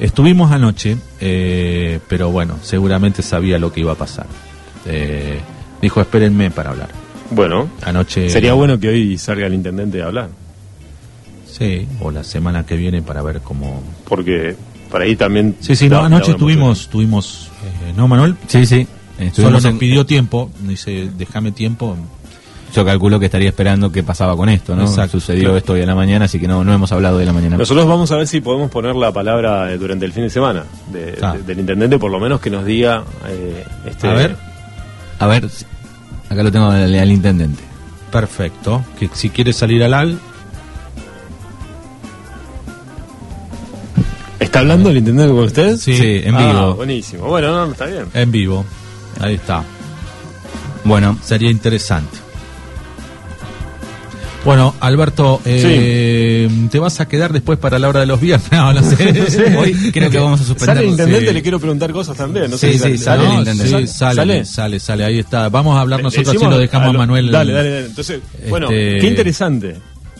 [0.00, 4.26] Estuvimos anoche, eh, pero bueno, seguramente sabía lo que iba a pasar.
[4.86, 5.38] Eh,
[5.82, 6.88] dijo, espérenme para hablar.
[7.30, 8.30] Bueno, Anoche.
[8.30, 10.28] sería bueno que hoy salga el intendente a hablar,
[11.46, 13.82] Sí, o la semana que viene para ver cómo.
[14.08, 14.56] porque
[14.90, 15.56] para ahí también...
[15.60, 17.48] Sí, sí, no, anoche tuvimos, tuvimos
[17.88, 18.36] Eh, ¿No, Manuel?
[18.46, 18.86] Sí, sí.
[19.16, 21.96] Solo Estuvimos nos en- pidió tiempo, dice, déjame tiempo.
[22.74, 24.82] Yo calculo que estaría esperando qué pasaba con esto, ¿no?
[24.84, 25.56] Exacto, Sucedió claro.
[25.58, 27.58] esto hoy a la mañana, así que no, no hemos hablado de la mañana.
[27.58, 30.64] Nosotros vamos a ver si podemos poner la palabra eh, durante el fin de semana
[30.90, 31.34] de- Ah.
[31.34, 33.04] de- del intendente, por lo menos que nos diga.
[33.28, 34.36] eh, este, A ver.
[35.18, 35.48] A ver,
[36.32, 37.62] acá lo tengo al, al intendente.
[38.10, 38.84] Perfecto.
[38.98, 40.18] Que si quiere salir al al,
[44.40, 45.76] ¿Está hablando el intendente con usted?
[45.78, 45.96] Sí.
[45.96, 46.74] Sí, en Ah, vivo.
[46.74, 47.26] buenísimo.
[47.26, 48.06] Bueno, no, no, está bien.
[48.12, 48.64] en vivo.
[49.20, 49.62] Ahí está.
[50.84, 52.18] Bueno, Sería interesante.
[54.44, 58.50] Bueno, Alberto, eh, ¿te vas a quedar después para la hora de los viernes?
[58.52, 59.56] No, no sé.
[59.56, 60.66] hoy creo que vamos a suspender.
[60.74, 61.34] Sale el intendente, sí.
[61.34, 62.50] le quiero preguntar cosas también.
[62.50, 64.44] No Sí, sé sí, si sale No, sí, sale, ¿Sale?
[64.44, 65.48] sale, sale, ahí está.
[65.48, 67.30] Vamos a hablar Le- nosotros, así lo dejamos a lo- Manuel.
[67.30, 67.86] Dale, dale, dale.
[67.86, 69.76] Entonces, bueno, Este- qué interesante.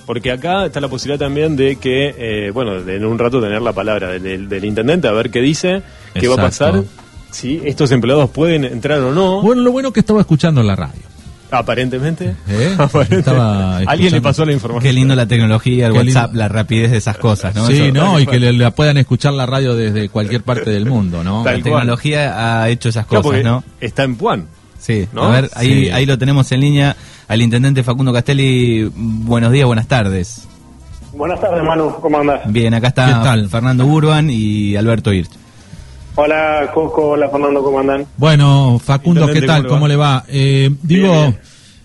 [0.06, 3.60] Porque acá está la posibilidad también de que, eh, bueno, de en un rato tener
[3.60, 5.82] la palabra del, del- del intendente, a ver qué dice,
[6.14, 6.82] qué va a pasar,
[7.32, 9.42] si estos empleados pueden entrar o no.
[9.42, 11.00] Bueno, lo bueno que estaba escuchando en la radio.
[11.52, 12.34] Aparentemente.
[12.48, 12.74] ¿Eh?
[12.78, 13.18] Aparentemente.
[13.30, 14.82] Estaba Alguien le pasó la información.
[14.82, 16.18] qué lindo la tecnología, el Qué lindo.
[16.20, 17.66] WhatsApp, la rapidez de esas cosas, ¿no?
[17.66, 18.18] sí, Eso- ¿no?
[18.18, 21.42] Y que le, la puedan escuchar la radio desde cualquier parte del mundo, ¿no?
[21.44, 21.80] Tal La cual.
[21.80, 23.62] tecnología ha hecho esas cosas, ¿no?
[23.80, 24.46] Está en Puan.
[24.80, 25.24] Sí, ¿No?
[25.24, 25.90] a ver, ahí, Sí.
[25.90, 26.96] ahí lo tenemos en línea
[27.28, 28.90] al intendente Facundo Castelli.
[28.96, 30.48] Buenos días, buenas tardes.
[31.12, 31.94] Buenas tardes, Manu.
[32.00, 32.40] ¿Cómo andás?
[32.46, 33.48] Bien, acá está ¿Qué tal?
[33.50, 35.30] Fernando Urban y Alberto Hirsch.
[36.14, 37.10] Hola, Coco.
[37.10, 37.62] Hola, Fernando.
[37.62, 38.04] ¿Cómo andan?
[38.16, 39.62] Bueno, Facundo, ¿qué tal?
[39.62, 40.24] ¿cómo ¿Cómo le va?
[40.28, 41.30] Eh, digo, Bien,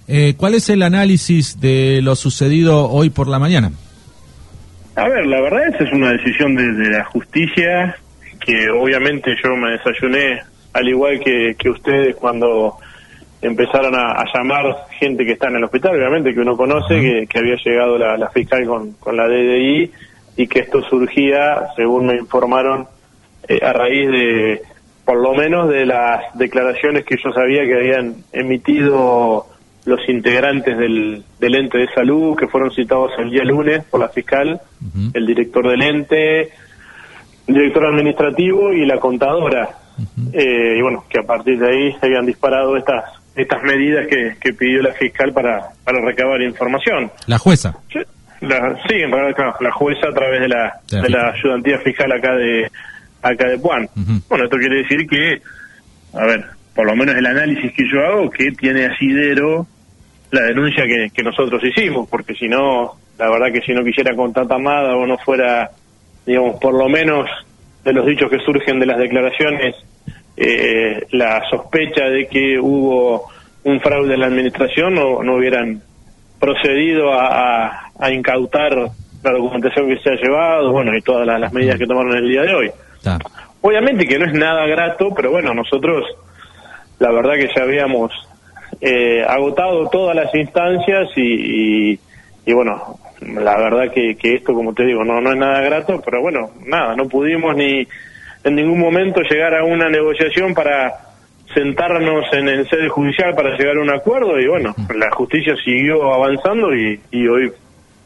[0.08, 0.30] bien.
[0.30, 3.72] eh, ¿cuál es el análisis de lo sucedido hoy por la mañana?
[4.96, 7.96] A ver, la verdad esa es una decisión de, de la justicia
[8.46, 10.42] que obviamente yo me desayuné
[10.74, 12.78] al igual que, que ustedes cuando
[13.42, 14.66] empezaron a, a llamar
[15.00, 18.18] gente que está en el hospital, obviamente que uno conoce, que, que había llegado la,
[18.18, 19.92] la fiscal con, con la DDI
[20.38, 22.88] y que esto surgía, según me informaron,
[23.48, 24.62] eh, a raíz de,
[25.06, 29.46] por lo menos, de las declaraciones que yo sabía que habían emitido
[29.86, 34.10] los integrantes del, del ente de salud, que fueron citados el día lunes por la
[34.10, 34.60] fiscal,
[35.14, 36.50] el director del ente,
[37.48, 39.70] el director administrativo y la contadora.
[40.34, 43.06] Eh, y bueno, que a partir de ahí se habían disparado estas
[43.36, 47.12] estas medidas que, que pidió la fiscal para, para recabar información.
[47.28, 47.78] La jueza.
[47.94, 48.00] Sí,
[48.42, 52.12] la, sí, en realidad, claro, la jueza a través De la de la ayudantía fiscal
[52.12, 52.70] acá de
[53.32, 53.88] acá de Puan.
[54.30, 55.42] Bueno, esto quiere decir que,
[56.14, 59.66] a ver, por lo menos el análisis que yo hago, que tiene asidero
[60.32, 64.16] la denuncia que, que nosotros hicimos, porque si no, la verdad que si no quisiera
[64.16, 65.72] contratar nada o no fuera,
[66.26, 67.30] digamos, por lo menos
[67.84, 69.76] de los dichos que surgen de las declaraciones,
[70.36, 73.26] eh, la sospecha de que hubo
[73.64, 75.82] un fraude en la administración, no, no hubieran
[76.40, 78.74] procedido a, a- a incautar
[79.24, 82.28] la documentación que se ha llevado, bueno, y todas las, las medidas que tomaron el
[82.28, 82.72] día de hoy.
[82.98, 83.18] Está.
[83.62, 86.04] Obviamente que no es nada grato, pero bueno, nosotros
[87.00, 88.12] la verdad que ya habíamos
[88.82, 92.00] eh, agotado todas las instancias y, y,
[92.46, 96.02] y bueno, la verdad que, que esto, como te digo, no, no es nada grato,
[96.04, 97.88] pero bueno, nada, no pudimos ni
[98.44, 100.94] en ningún momento llegar a una negociación para
[101.54, 106.14] sentarnos en el sede judicial para llegar a un acuerdo y bueno, la justicia siguió
[106.14, 107.52] avanzando y, y hoy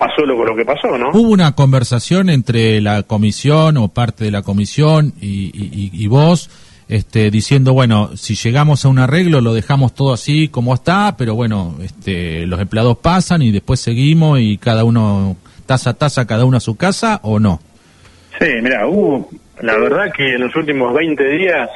[0.01, 1.09] pasó lo, lo que pasó, ¿no?
[1.11, 6.49] ¿Hubo una conversación entre la comisión o parte de la comisión y, y- y- vos
[6.89, 11.35] este, diciendo, bueno, si llegamos a un arreglo lo dejamos todo así como está, pero
[11.35, 15.35] bueno, este, los empleados pasan y después seguimos y cada uno,
[15.67, 17.59] taza a taza, cada uno a su casa o no?
[18.39, 19.29] Sí, mira, hubo,
[19.61, 21.69] la verdad que en los últimos 20 días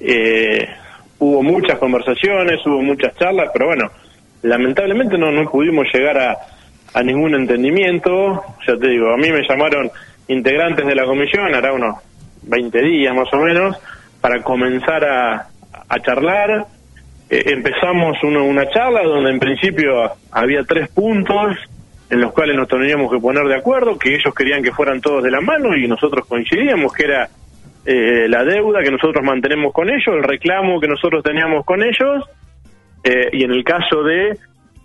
[0.00, 0.66] eh,
[1.20, 3.88] hubo muchas conversaciones, hubo muchas charlas, pero bueno,
[4.42, 6.36] lamentablemente no, no pudimos llegar a,
[6.94, 8.42] a ningún entendimiento.
[8.66, 9.90] Ya te digo, a mí me llamaron
[10.28, 11.96] integrantes de la comisión, hará unos
[12.42, 13.76] 20 días más o menos,
[14.20, 15.48] para comenzar a,
[16.02, 16.66] charlar.
[17.30, 21.56] Eh, empezamos una, una charla donde en principio había tres puntos
[22.10, 25.22] en los cuales nos teníamos que poner de acuerdo, que ellos querían que fueran todos
[25.22, 27.28] de la mano y nosotros coincidíamos que era
[27.84, 32.24] eh, la deuda que nosotros mantenemos con ellos, el reclamo que nosotros teníamos con ellos,
[33.04, 34.38] eh, y en el caso de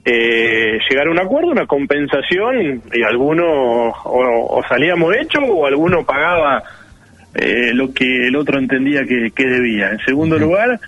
[0.05, 3.45] eh, llegar a un acuerdo, una compensación, y alguno
[3.89, 6.61] o, o salíamos hecho o alguno pagaba
[7.35, 9.89] eh, lo que el otro entendía que, que debía.
[9.91, 10.79] En segundo lugar,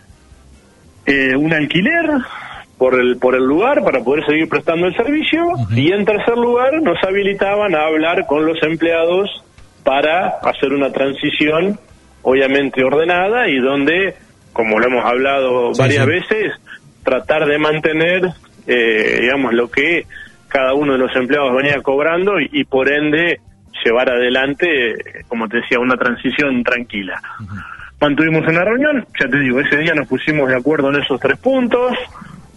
[1.06, 2.06] eh, un alquiler
[2.78, 6.82] por el por el lugar para poder seguir prestando el servicio y en tercer lugar
[6.82, 9.30] nos habilitaban a hablar con los empleados
[9.86, 11.80] para hacer una transición
[12.22, 14.16] obviamente ordenada y donde
[14.52, 16.12] como lo hemos hablado Sí, varias sí.
[16.12, 16.52] veces
[17.04, 18.22] tratar de mantener
[18.68, 20.06] eh, digamos lo que
[20.48, 23.40] cada uno de los empleados venía cobrando y, y por ende
[23.84, 24.96] llevar adelante
[25.28, 27.22] como te decía una transición tranquila.
[28.00, 31.38] Mantuvimos una reunión, ya te digo, ese día nos pusimos de acuerdo en esos tres
[31.40, 31.94] puntos,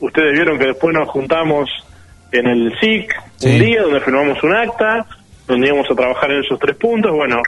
[0.01, 1.71] ustedes vieron que después nos juntamos
[2.33, 3.51] en el SIC Sí.
[3.53, 5.07] un día donde firmamos un acta,
[5.47, 7.41] donde íbamos a trabajar en esos tres puntos, bueno,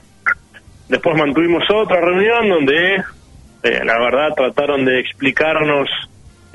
[0.88, 2.94] después mantuvimos otra reunión donde,
[3.62, 5.88] eh, la verdad, trataron de explicarnos,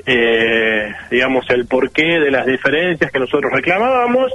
[0.06, 4.32] eh, digamos, el porqué de las diferencias que nosotros reclamábamos,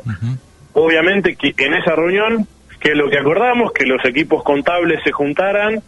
[0.74, 2.46] obviamente que en esa reunión,
[2.80, 5.82] que lo que acordamos, que los equipos contables se juntaran,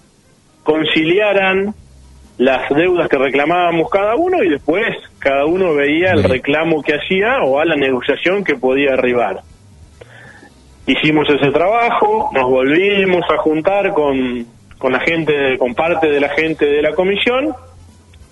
[0.63, 1.73] conciliaran
[2.37, 4.85] las deudas que reclamábamos cada uno y después
[5.19, 9.41] cada uno veía el reclamo que hacía o a la negociación que podía arribar.
[10.87, 14.45] Hicimos ese trabajo, nos volvimos a juntar con,
[14.77, 17.53] con la gente, con parte de la gente de la comisión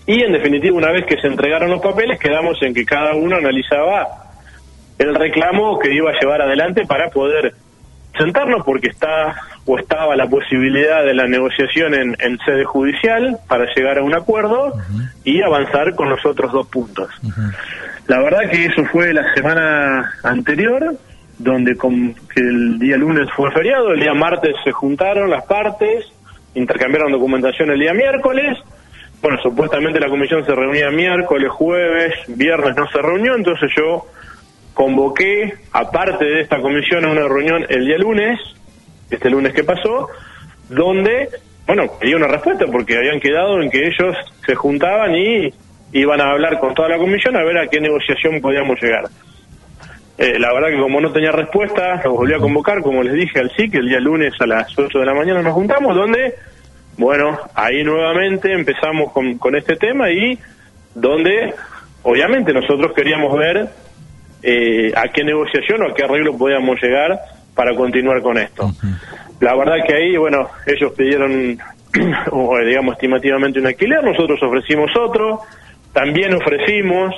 [0.06, 3.36] y en definitiva una vez que se entregaron los papeles quedamos en que cada uno
[3.38, 4.08] analizaba
[4.98, 7.54] el reclamo que iba a llevar adelante para poder
[8.18, 9.36] sentarnos porque está
[9.66, 14.14] o estaba la posibilidad de la negociación en, en sede judicial para llegar a un
[14.14, 14.74] acuerdo
[15.24, 17.10] y avanzar con los otros dos puntos.
[18.08, 20.96] La verdad que eso fue la semana anterior,
[21.38, 26.12] donde con, que el día lunes fue feriado, el día martes se juntaron las partes,
[26.56, 28.58] intercambiaron documentación el día miércoles.
[29.22, 34.08] Bueno, supuestamente la comisión se reunía miércoles, jueves, viernes no se reunió, entonces yo
[34.74, 38.40] convoqué, aparte de esta comisión, a una reunión el día lunes,
[39.12, 40.10] este lunes que pasó,
[40.70, 41.30] donde,
[41.68, 45.54] bueno, pedí una respuesta porque habían quedado en que ellos se juntaban y
[45.94, 49.06] iban a hablar con toda la comisión a ver a qué negociación podíamos llegar.
[50.18, 53.40] Eh, la verdad que como no tenía respuesta, los volví a convocar, como les dije,
[53.40, 56.36] al SIC, el día lunes a las 8 de la mañana nos juntamos, donde,
[56.98, 60.38] bueno, ahí nuevamente empezamos con, con este tema y
[60.94, 61.54] donde,
[62.04, 63.70] obviamente, nosotros queríamos ver
[64.44, 67.20] eh, a qué negociación o a qué arreglo podíamos llegar
[67.56, 68.72] para continuar con esto.
[69.40, 71.58] La verdad que ahí, bueno, ellos pidieron,
[72.32, 75.42] o, digamos, estimativamente un alquiler, nosotros ofrecimos otro,
[75.94, 77.16] también ofrecimos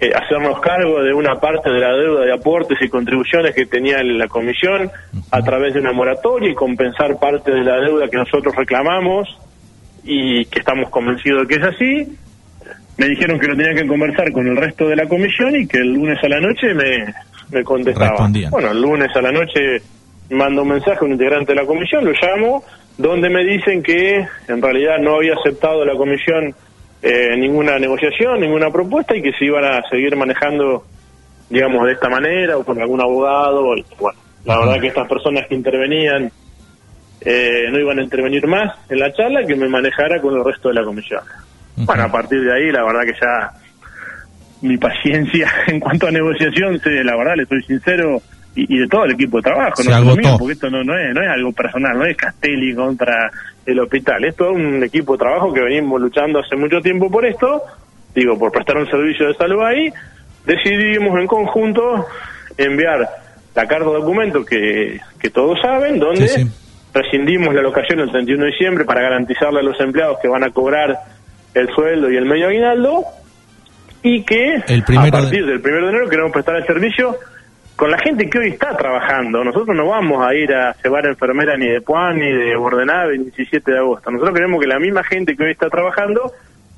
[0.00, 4.02] eh, hacernos cargo de una parte de la deuda de aportes y contribuciones que tenía
[4.02, 4.90] la comisión
[5.30, 9.28] a través de una moratoria y compensar parte de la deuda que nosotros reclamamos
[10.02, 12.18] y que estamos convencidos de que es así.
[12.96, 15.78] Me dijeron que lo tenían que conversar con el resto de la comisión y que
[15.78, 17.14] el lunes a la noche me,
[17.50, 18.10] me contestaba.
[18.10, 18.50] Respondían.
[18.50, 19.80] Bueno, el lunes a la noche
[20.30, 22.64] mando un mensaje a un integrante de la comisión, lo llamo,
[22.98, 26.54] donde me dicen que en realidad no había aceptado la comisión
[27.06, 30.86] eh, ninguna negociación, ninguna propuesta y que se iban a seguir manejando,
[31.50, 33.76] digamos, de esta manera o con algún abogado.
[33.76, 36.32] y, bueno, la verdad que estas personas que intervenían
[37.20, 40.68] eh, no iban a intervenir más en la charla que me manejara con el resto
[40.68, 41.20] de la comisión.
[41.76, 43.52] Bueno, a partir de ahí, la verdad que ya
[44.62, 48.22] mi paciencia en cuanto a negociación, se, la verdad, le soy sincero,
[48.56, 50.16] y, y de todo el equipo de trabajo, Se no agotó.
[50.16, 53.30] mío, porque esto no, no, es, no es algo personal, no es Castelli contra
[53.66, 57.24] el hospital, es todo un equipo de trabajo que venimos luchando hace mucho tiempo por
[57.26, 57.62] esto,
[58.14, 59.90] digo, por prestar un servicio de salud ahí,
[60.46, 62.06] decidimos en conjunto
[62.58, 63.08] enviar
[63.54, 66.50] la carta de documento que, que todos saben, donde Sí, sí.
[66.92, 70.50] rescindimos la locación el 31 de diciembre para garantizarle a los empleados que van a
[70.50, 70.96] cobrar
[71.54, 73.04] el sueldo y el medio aguinaldo
[74.02, 77.16] y que El a de- partir del primero de enero queremos prestar el servicio
[77.76, 79.42] con la gente que hoy está trabajando.
[79.42, 83.24] Nosotros no vamos a ir a llevar enfermera ni de Puan, ni de Bordenave, ni
[83.24, 84.10] 17 de agosto.
[84.10, 86.32] Nosotros queremos que la misma gente que hoy está trabajando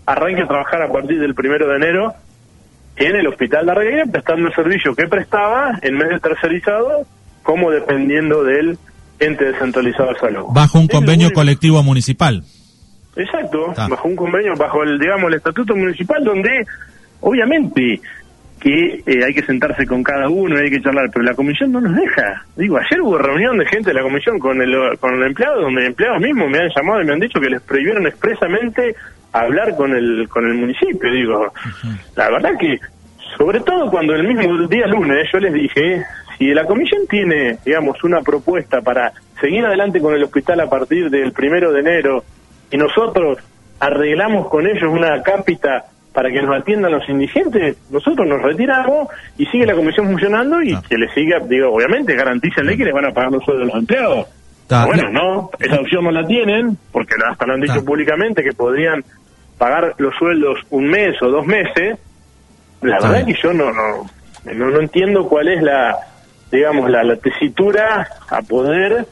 [0.07, 2.15] arranque a trabajar a partir del primero de enero
[2.97, 7.07] en el hospital de Arreguera prestando el servicio que prestaba en vez de tercerizado
[7.43, 8.79] como dependiendo del
[9.19, 10.45] ente descentralizado de salud.
[10.53, 12.43] Bajo un convenio colectivo municipal.
[13.17, 13.89] Exacto, Está.
[13.89, 16.67] bajo un convenio, bajo el, digamos, el estatuto municipal donde
[17.21, 18.01] obviamente
[18.61, 21.81] que eh, hay que sentarse con cada uno, hay que charlar, pero la comisión no
[21.81, 22.45] nos deja.
[22.57, 25.87] Digo, ayer hubo reunión de gente de la comisión con el, con el empleado, donde
[25.87, 28.95] empleados mismos me han llamado y me han dicho que les prohibieron expresamente
[29.33, 31.13] hablar con el, con el municipio.
[31.13, 31.53] Digo,
[32.17, 32.79] la verdad que,
[33.37, 36.03] sobre todo cuando el mismo día lunes yo les dije,
[36.39, 41.11] si la comisión tiene, digamos, una propuesta para seguir adelante con el hospital a partir
[41.11, 42.25] del primero de enero
[42.71, 43.39] y nosotros
[43.81, 45.85] arreglamos con ellos una cápita
[46.17, 50.75] para que nos atiendan los indigentes, nosotros nos retiramos y sigue la comisión funcionando y
[50.89, 53.83] que le siga, digo, obviamente, garantícenle que les van a pagar los sueldos de los
[53.83, 54.27] empleados.
[54.87, 59.05] Bueno, no, esa opción no la tienen, porque hasta lo han dicho públicamente que podrían
[59.59, 61.99] pagar los sueldos un mes o dos meses.
[62.81, 63.27] La verdad bien.
[63.27, 64.07] que yo no, no,
[64.55, 65.99] no, no entiendo cuál es la,
[66.51, 69.05] digamos, la, la tesitura a poder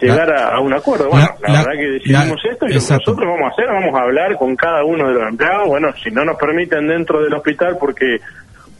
[0.00, 1.08] llegar a, a un acuerdo.
[1.10, 3.10] Bueno, La- verdad que decidimos la- esto y lo que exacto.
[3.12, 5.66] nosotros vamos a hacer, vamos a hablar con cada uno de los empleados.
[5.68, 8.18] Bueno, si no nos permiten dentro del hospital, porque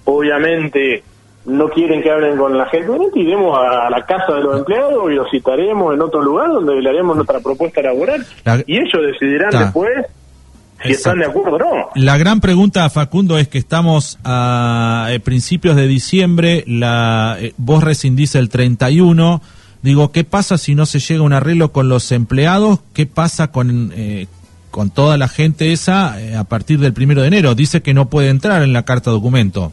[0.05, 1.03] obviamente
[1.47, 5.15] no quieren que hablen con la gente, iremos a la casa de los empleados y
[5.15, 8.25] los citaremos en otro lugar donde le haremos nuestra propuesta laboral
[8.67, 9.91] y ellos decidirán después
[10.83, 11.89] si están de acuerdo o no.
[11.97, 17.83] La gran pregunta, Facundo, es que estamos a eh, principios de diciembre, la, eh, vos
[17.83, 19.41] rescindís el 31,
[19.83, 22.81] digo, ¿qué pasa si no se llega a un arreglo con los empleados?
[22.95, 24.27] ¿Qué pasa con, eh,
[24.71, 27.55] con toda la gente esa a partir del primero de enero?
[27.55, 29.73] Dice que no puede entrar en la carta documento.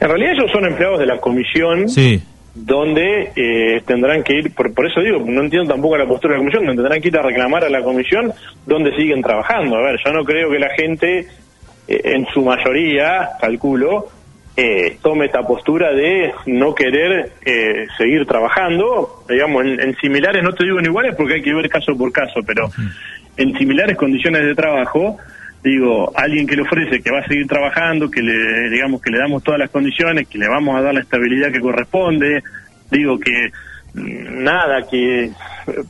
[0.00, 1.88] En realidad ellos son empleados de la comisión.
[1.88, 2.22] Sí
[2.54, 6.40] donde eh, tendrán que ir, por, eso digo, no entiendo tampoco la postura de la
[6.40, 8.32] comisión, donde tendrán que ir a reclamar a la comisión
[8.66, 9.76] donde siguen trabajando.
[9.76, 11.28] A ver, yo no creo que la gente,
[11.88, 14.08] eh, en su mayoría, calculo,
[14.56, 17.32] eh, tome esta postura de no querer
[17.96, 21.68] seguir trabajando, digamos, en, en, similares, no te digo en iguales porque hay que ver
[21.68, 22.68] caso por caso, pero
[23.36, 25.16] en similares condiciones de trabajo,
[25.62, 29.18] digo, alguien que le ofrece que va a seguir trabajando, que le, digamos, que le
[29.18, 32.42] damos todas las condiciones, que le vamos a dar la estabilidad que corresponde,
[32.90, 33.50] digo que
[33.94, 35.30] mm, nada, que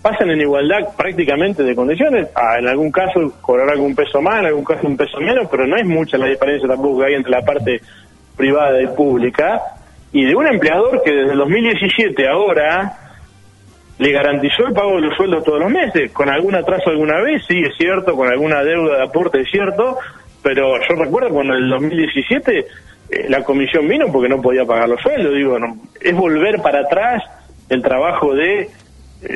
[0.02, 4.46] pasen en igualdad prácticamente de condiciones, ah, en algún caso cobrar algún peso más, en
[4.46, 7.30] algún caso un peso menos, pero no es mucha la diferencia tampoco que hay entre
[7.30, 7.80] la parte
[8.40, 9.60] privada y pública,
[10.12, 12.96] y de un empleador que desde el 2017 ahora
[13.98, 17.42] le garantizó el pago de los sueldos todos los meses, con algún atraso alguna vez,
[17.46, 19.98] sí, es cierto, con alguna deuda de aporte, es cierto,
[20.42, 22.58] pero yo recuerdo cuando en el 2017
[23.10, 26.80] eh, la comisión vino porque no podía pagar los sueldos, digo, no, es volver para
[26.80, 27.22] atrás
[27.68, 28.70] el trabajo de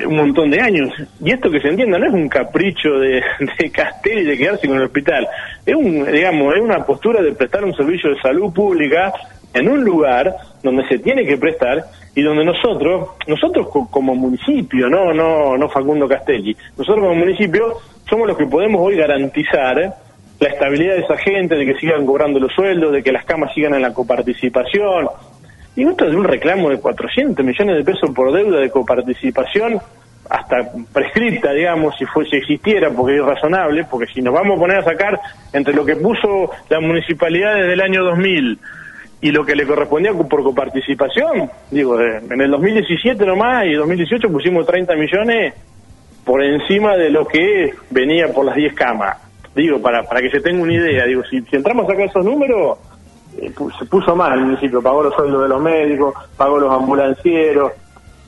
[0.07, 0.91] un montón de años.
[1.23, 3.23] Y esto que se entienda no es un capricho de,
[3.59, 5.27] de Castelli de quedarse con el hospital,
[5.65, 9.13] es un, digamos, es una postura de prestar un servicio de salud pública
[9.53, 15.13] en un lugar donde se tiene que prestar y donde nosotros, nosotros como municipio, no,
[15.13, 19.95] no, no Facundo Castelli, nosotros como municipio somos los que podemos hoy garantizar
[20.41, 23.55] la estabilidad de esa gente, de que sigan cobrando los sueldos, de que las camas
[23.55, 25.09] sigan en la coparticipación.
[25.77, 29.81] Y esto es un reclamo de 400 millones de pesos por deuda de coparticipación,
[30.31, 34.79] hasta prescripta, digamos, si fuese existiera, porque es razonable, porque si nos vamos a poner
[34.79, 35.21] a sacar
[35.53, 38.59] entre lo que puso la municipalidad desde el año 2000
[39.21, 44.67] y lo que le correspondía por coparticipación, digo, en el 2017 nomás y 2018 pusimos
[44.67, 45.55] 30 millones
[46.25, 49.19] por encima de lo que venía por las 10 camas.
[49.55, 52.79] Digo, para, para que se tenga una idea, digo, si, entramos a sacar esos números,
[53.39, 57.73] eh, se puso mal el municipio, pagó los sueldos de los médicos, pagó los ambulancieros.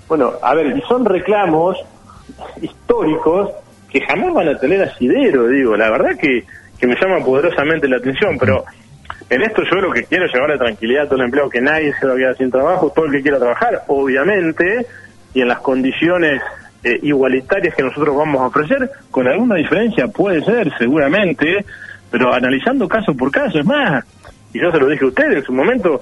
[0.09, 1.77] Bueno, a ver, y son reclamos
[2.61, 3.51] históricos
[3.91, 6.45] que jamás van a tener asidero, digo, la verdad que,
[6.79, 8.65] que me llama poderosamente la atención, pero
[9.31, 11.93] en esto yo lo que quiero es llevarle tranquilidad a todo el empleo, que nadie
[11.99, 14.87] se va a quedar sin trabajo, todo el que quiera trabajar, obviamente,
[15.35, 16.41] y en las condiciones
[16.85, 21.65] eh, igualitarias que nosotros vamos a ofrecer, con alguna diferencia puede ser, seguramente,
[22.11, 24.05] pero analizando caso por caso, es más,
[24.53, 26.01] y yo se lo dije a ustedes en su momento,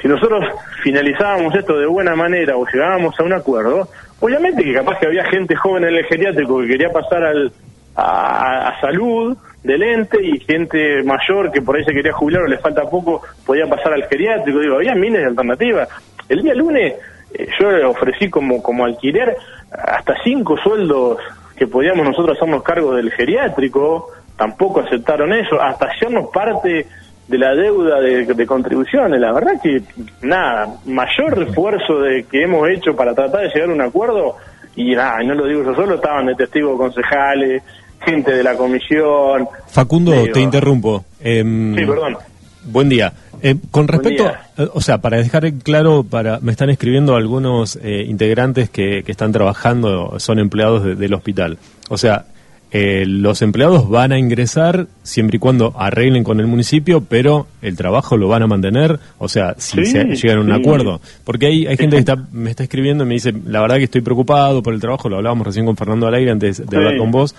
[0.00, 0.44] si nosotros
[0.82, 3.88] finalizábamos esto de buena manera o llegábamos a un acuerdo,
[4.20, 7.52] obviamente que capaz que había gente joven en el geriátrico que quería pasar al,
[7.96, 12.46] a, a salud, del ente y gente mayor que por ahí se quería jubilar o
[12.46, 14.60] le falta poco podía pasar al geriátrico.
[14.60, 15.88] Digo, había miles de alternativas.
[16.28, 16.94] El día lunes
[17.34, 19.36] eh, yo le ofrecí como, como alquiler
[19.70, 21.18] hasta cinco sueldos
[21.56, 26.86] que podíamos nosotros hacernos cargo del geriátrico, tampoco aceptaron eso, hasta hacernos parte
[27.28, 29.20] de la deuda de, contribuciones.
[29.20, 29.82] La verdad que,
[30.22, 34.36] nada, mayor esfuerzo de que hemos hecho para tratar de llegar a un acuerdo,
[34.74, 37.62] y nada, no lo digo yo solo, estaban de testigos concejales,
[38.00, 39.46] gente de la comisión.
[39.68, 41.04] Facundo, te interrumpo.
[41.20, 42.16] Em, sí, perdón.
[42.64, 43.12] Buen día.
[43.40, 44.32] Eh, con respecto,
[44.74, 49.30] o sea, para dejar claro, para me están escribiendo algunos eh, integrantes que, que, están
[49.30, 51.56] trabajando, son empleados del hospital.
[51.88, 52.24] O sea,
[52.72, 58.16] los empleados van a ingresar siempre y cuando arreglen con el municipio, pero el trabajo
[58.16, 61.00] lo van a mantener, o sea, si se llegan a un acuerdo.
[61.24, 63.84] Porque hay, hay gente que está, me está escribiendo y me dice, la verdad que
[63.84, 67.10] estoy preocupado por el trabajo, lo hablábamos recién con Fernando Alegre antes de hablar con
[67.10, 67.34] vos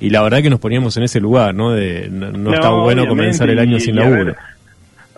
[0.00, 1.72] y la verdad que nos poníamos en ese lugar, ¿no?
[1.72, 4.34] De no, está bueno comenzar el año sin laburo.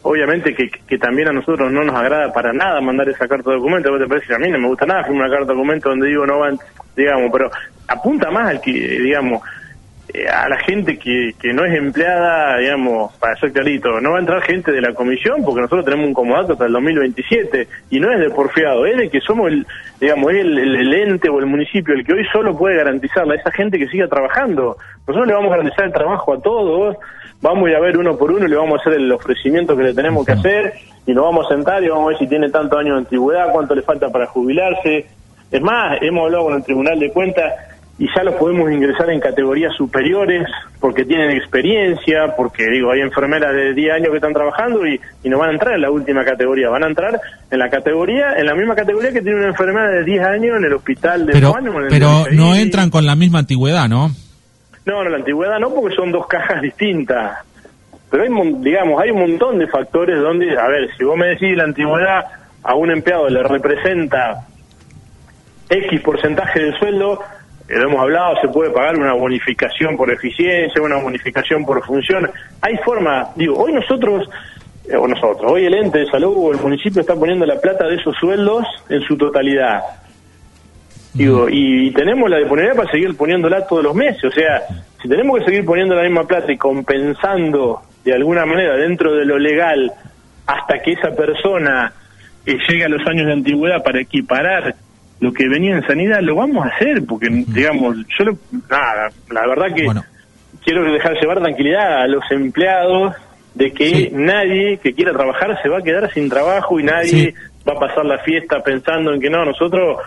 [0.03, 3.57] obviamente que, que, también a nosotros no nos agrada para nada mandar esa carta de
[3.57, 6.09] documento, te parece a mí no me gusta nada firmar una carta de documento donde
[6.09, 6.59] digo no van,
[6.97, 7.51] digamos, pero
[7.89, 9.43] apunta más al que, digamos,
[10.15, 14.17] eh, a la gente que, que no es empleada, digamos, para ser clarito, no va
[14.19, 17.99] a entrar gente de la comisión porque nosotros tenemos un comodato hasta el 2027 y
[17.99, 19.67] no es de porfiado, es de que somos el,
[20.01, 23.53] digamos, el, el, ente o el municipio el que hoy solo puede garantizarle a esa
[23.53, 24.77] gente que siga trabajando.
[25.07, 26.97] Nosotros le vamos a garantizar el trabajo a todos,
[27.41, 29.75] vamos a ir a ver uno por uno y le vamos a hacer el ofrecimiento
[29.77, 30.75] que le tenemos que hacer
[31.07, 33.51] y nos vamos a sentar y vamos a ver si tiene tantos años de antigüedad,
[33.51, 35.07] cuánto le falta para jubilarse.
[35.53, 37.53] Es más, hemos hablado con el Tribunal de Cuentas
[37.99, 40.49] y ya los podemos ingresar en categorías superiores
[40.81, 45.29] porque tienen experiencia, porque digo, hay enfermeras de 10 años que están trabajando y, y
[45.29, 48.47] no van a entrar en la última categoría, van a entrar en la categoría, en
[48.47, 51.51] la misma categoría que tiene una enfermera de 10 años en el hospital de Pero,
[51.53, 54.11] Juan el pero no entran con la misma antigüedad, ¿no?
[54.87, 57.39] No, no, la antigüedad no, porque son dos cajas distintas.
[58.11, 58.31] Pero hay,
[58.63, 62.25] digamos, hay un montón de factores donde, a ver, si vos me decís la antigüedad
[62.65, 64.47] a un empleado le representa
[65.73, 67.21] X porcentaje del sueldo,
[67.69, 72.31] eh, lo hemos hablado, se puede pagar una bonificación por eficiencia, una bonificación por función.
[72.61, 74.29] Hay forma, digo, hoy nosotros,
[74.89, 77.87] eh, o nosotros, hoy el ente de salud o el municipio está poniendo la plata
[77.87, 79.81] de esos sueldos en su totalidad.
[81.15, 84.25] Digo, y tenemos la disponibilidad para seguir poniéndola todos los meses.
[84.25, 84.63] O sea,
[85.01, 89.25] si tenemos que seguir poniendo la misma plata y compensando de alguna manera dentro de
[89.25, 89.93] lo legal
[90.47, 91.93] hasta que esa persona
[92.47, 94.75] eh, llegue a los años de antigüedad para equiparar
[95.23, 99.47] lo que venía en sanidad, lo vamos a hacer, porque, digamos, yo lo, nada, la
[99.47, 100.05] verdad que Bueno.
[100.65, 103.15] quiero dejar llevar tranquilidad a los empleados
[103.55, 104.09] de que Sí.
[104.13, 107.35] nadie que quiera trabajar se va a quedar sin trabajo y nadie Sí.
[107.69, 109.99] va a pasar la fiesta pensando en que no, nosotros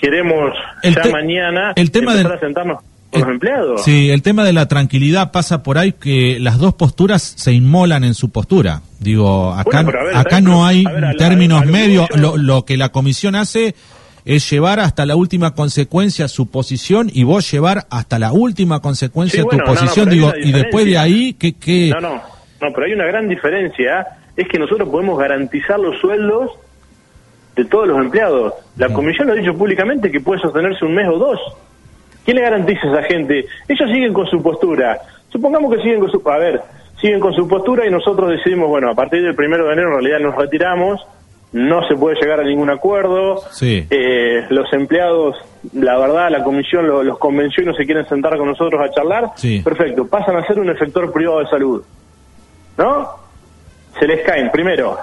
[0.00, 0.52] queremos
[0.82, 2.78] El ya mañana el tema empezar del- a sentarnos
[3.10, 3.84] con los empleados.
[3.84, 8.02] Sí, el tema de la tranquilidad pasa por ahí que las dos posturas se inmolan
[8.02, 8.80] en su postura.
[8.98, 12.08] Digo, acá, Bueno, ver, acá no hay ver, términos medios.
[12.16, 13.74] Lo, lo que la comisión hace
[14.24, 19.42] es llevar hasta la última consecuencia su posición y vos llevar hasta la última consecuencia
[19.42, 20.08] Sí, tu bueno, no, no, posición.
[20.08, 21.90] Digo, y después de ahí, ¿qué, qué?
[21.90, 24.06] No, no, no, pero hay una gran diferencia,
[24.36, 26.52] es que nosotros podemos garantizar los sueldos
[27.56, 28.54] de todos los empleados.
[28.76, 31.38] La comisión lo ha dicho públicamente que puede sostenerse un mes o dos.
[32.24, 33.46] ¿Quién le garantiza a esa gente?
[33.68, 34.98] Ellos siguen con su postura.
[35.28, 36.22] Supongamos que siguen con su...
[36.28, 36.62] A ver,
[37.00, 39.94] siguen con su postura y nosotros decidimos, bueno, a partir del primero de enero en
[39.94, 41.06] realidad nos retiramos,
[41.54, 43.40] no se puede llegar a ningún acuerdo.
[43.52, 43.86] Sí.
[43.88, 45.36] Eh, los empleados,
[45.72, 48.90] la verdad, la comisión lo- los convenció y no se quieren sentar con nosotros a
[48.92, 49.30] charlar.
[49.36, 49.60] Sí.
[49.62, 51.82] Perfecto, pasan a ser un efector privado de salud.
[52.76, 53.08] ¿No?
[53.98, 54.50] Se les caen.
[54.50, 54.96] Primero,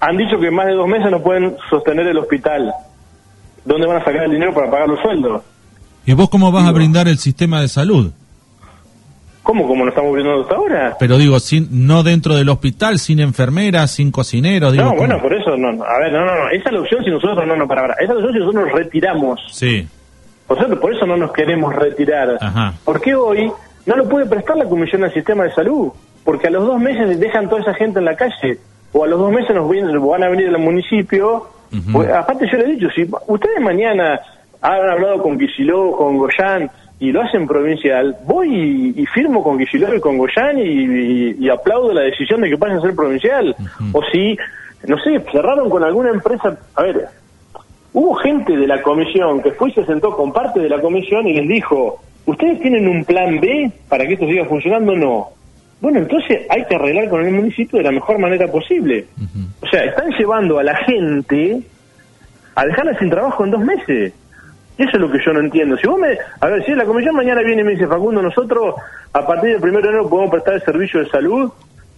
[0.00, 2.72] han dicho que en más de dos meses no pueden sostener el hospital.
[3.64, 5.42] ¿Dónde van a sacar el dinero para pagar los sueldos?
[6.06, 8.10] ¿Y vos cómo vas a brindar el sistema de salud?
[9.48, 9.66] ¿Cómo?
[9.66, 10.94] ¿Cómo lo estamos viendo hasta ahora?
[11.00, 14.72] Pero digo, sin, no dentro del hospital, sin enfermeras, sin cocineros.
[14.72, 15.00] Digo, no, ¿cómo?
[15.06, 15.84] bueno, por eso, no, no.
[15.84, 16.50] a ver, no, no, no.
[16.50, 17.94] Esa es la opción si nosotros no nos para, para.
[17.94, 19.40] Esa es la opción si nosotros nos retiramos.
[19.50, 19.88] Sí,
[20.46, 22.36] Por eso, por eso no nos queremos retirar.
[22.42, 22.74] Ajá.
[22.84, 23.50] Porque hoy
[23.86, 25.92] no lo puede prestar la Comisión del Sistema de Salud.
[26.24, 28.58] Porque a los dos meses dejan toda esa gente en la calle.
[28.92, 31.48] O a los dos meses nos vienen- van a venir al municipio.
[31.90, 34.20] Pues, aparte yo le he dicho, si ustedes mañana
[34.60, 36.70] han hablado con Kicillof, con Goyán,
[37.00, 41.36] y lo hacen provincial, voy y, y firmo con Kicillof y con Goyán y, y-
[41.38, 43.54] y aplaudo la decisión de que pasen a ser provincial.
[43.92, 44.36] O si,
[44.86, 46.56] no sé, cerraron con alguna empresa...
[46.74, 47.06] A ver,
[47.94, 51.26] Hubo gente de la comisión que fue y se sentó con parte de la comisión
[51.26, 54.94] y les dijo, ¿ustedes tienen un plan B para que esto siga funcionando?
[54.94, 55.28] No.
[55.80, 59.06] Bueno, entonces hay que arreglar con el municipio de la mejor manera posible.
[59.62, 61.60] O sea, están llevando a la gente
[62.54, 64.12] a dejarla sin trabajo en dos meses.
[64.78, 65.76] Eso es lo que yo no entiendo.
[65.76, 66.16] Si vos me...
[66.40, 68.76] A ver, si la comisión mañana viene y me dice, Facundo, nosotros
[69.12, 71.52] a partir del primero de enero podemos prestar el servicio de salud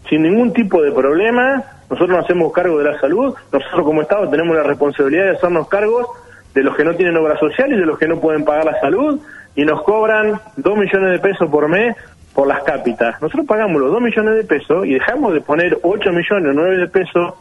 [0.08, 4.28] sin ningún tipo de problema, nosotros nos hacemos cargo de la salud, nosotros como Estado
[4.30, 6.06] tenemos la responsabilidad de hacernos cargos
[6.54, 8.80] de los que no tienen obra social y de los que no pueden pagar la
[8.80, 9.20] salud,
[9.54, 11.94] y nos cobran dos millones de pesos por mes
[12.34, 13.20] por las cápitas.
[13.20, 16.78] Nosotros pagamos los dos millones de pesos y dejamos de poner ocho millones o nueve
[16.78, 17.34] de pesos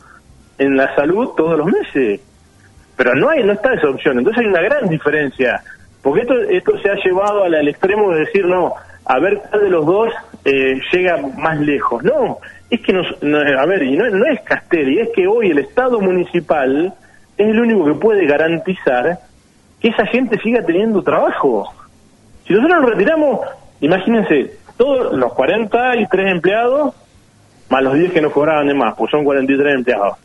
[0.57, 2.19] en la salud todos los meses
[2.99, 4.17] pero no hay no está esa opción.
[4.17, 5.63] Entonces hay una gran diferencia.
[6.01, 8.73] Porque esto esto se ha llevado al, extremo de decir no
[9.05, 12.03] a ver cuál de los dos eh, llega más lejos.
[12.03, 12.39] No
[12.69, 15.59] es que nos, no, a ver y no, no es Castelli es que hoy el
[15.59, 16.93] Estado municipal
[17.37, 19.17] es el único que puede garantizar
[19.79, 21.73] que esa gente siga teniendo trabajo.
[22.45, 23.39] Si nosotros nos retiramos
[23.79, 26.93] imagínense todos los 43 empleados
[27.69, 30.17] más los 10 que nos cobraban de más pues son 43 empleados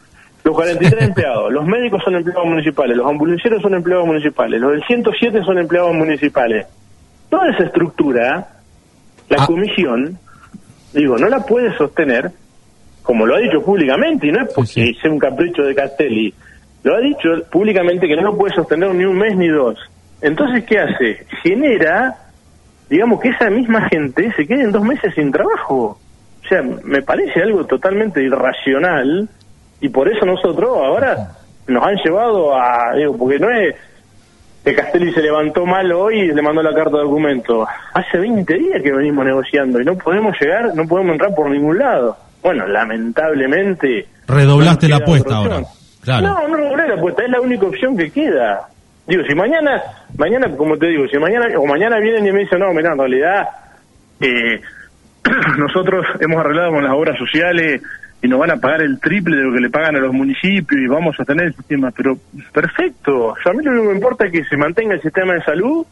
[0.44, 4.84] los 43 empleados, los médicos son empleados municipales, los ambulancieros son empleados municipales, los del
[4.84, 6.66] 107 son empleados municipales.
[7.30, 8.46] Toda esa estructura,
[9.30, 9.46] la Ah.
[9.46, 10.18] comisión,
[10.92, 12.30] digo, no la puede sostener,
[13.02, 14.94] como lo ha dicho públicamente, y no es porque Sí, sí.
[15.00, 16.34] sea un capricho de Castelli,
[16.82, 19.78] lo ha dicho públicamente que no lo puede sostener ni un mes ni dos.
[20.20, 21.26] Entonces, ¿qué hace?
[21.42, 22.14] Genera,
[22.90, 25.98] digamos, que esa misma gente se quede en dos meses sin trabajo.
[26.44, 29.28] O sea, me parece algo totalmente irracional
[29.84, 31.28] y por eso nosotros ahora
[31.66, 33.74] nos han llevado a, digo, porque no es
[34.64, 37.66] que Castelli se levantó mal hoy y le mandó la carta de documento.
[37.92, 41.78] Hace 20 días que venimos negociando y no podemos llegar, no podemos entrar por ningún
[41.78, 42.16] lado.
[42.42, 44.06] Bueno, lamentablemente...
[44.26, 45.60] Redoblaste no la apuesta ahora.
[46.00, 46.28] Claro.
[46.28, 48.66] No, no redoblé la apuesta, es la única opción que queda.
[49.06, 49.82] Digo, si mañana
[50.16, 52.98] mañana, como te digo, si mañana o mañana vienen y me dicen, no, mira, en
[52.98, 53.48] realidad
[54.18, 54.62] eh,
[55.58, 57.82] nosotros hemos arreglado con las obras sociales
[58.24, 60.80] y nos van a pagar el triple de lo que le pagan a los municipios
[60.80, 62.16] y vamos a tener el sistema, pero
[62.54, 65.42] perfecto, a mí lo único que me importa es que se mantenga el sistema de
[65.42, 65.84] salud,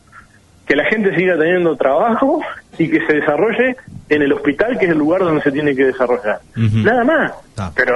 [0.66, 2.40] que la gente siga teniendo trabajo
[2.78, 3.76] y que se desarrolle
[4.08, 6.40] en el hospital, que es el lugar donde se tiene que desarrollar.
[6.56, 7.32] Nada más.
[7.58, 7.70] Ah.
[7.76, 7.94] Pero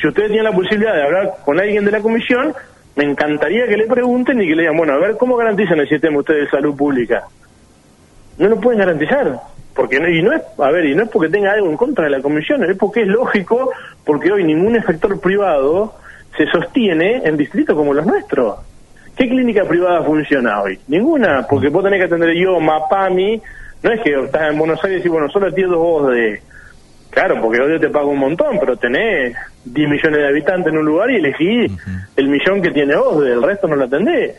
[0.00, 2.54] si ustedes tienen la posibilidad de hablar con alguien de la comisión,
[2.94, 5.88] me encantaría que le pregunten y que le digan, bueno, a ver, ¿cómo garantizan el
[5.88, 7.24] sistema ustedes de salud pública?
[8.38, 9.40] No lo pueden garantizar.
[9.74, 12.04] Porque no, y no es, a ver, y no es porque tenga algo en contra
[12.04, 13.70] de la comisión, es porque es lógico,
[14.04, 15.94] porque hoy ningún efector privado
[16.36, 18.56] se sostiene en distritos como los nuestros.
[19.16, 20.78] ¿Qué clínica privada funciona hoy?
[20.88, 23.40] Ninguna, porque vos tenés que atender yo, Mapami,
[23.82, 26.40] no es que estás en Buenos Aires y bueno, solo atiendo vos de...
[27.10, 30.86] Claro, porque yo te pago un montón, pero tenés 10 millones de habitantes en un
[30.86, 31.66] lugar y elegí
[32.16, 34.34] el millón que tiene vos, el resto no lo atendés.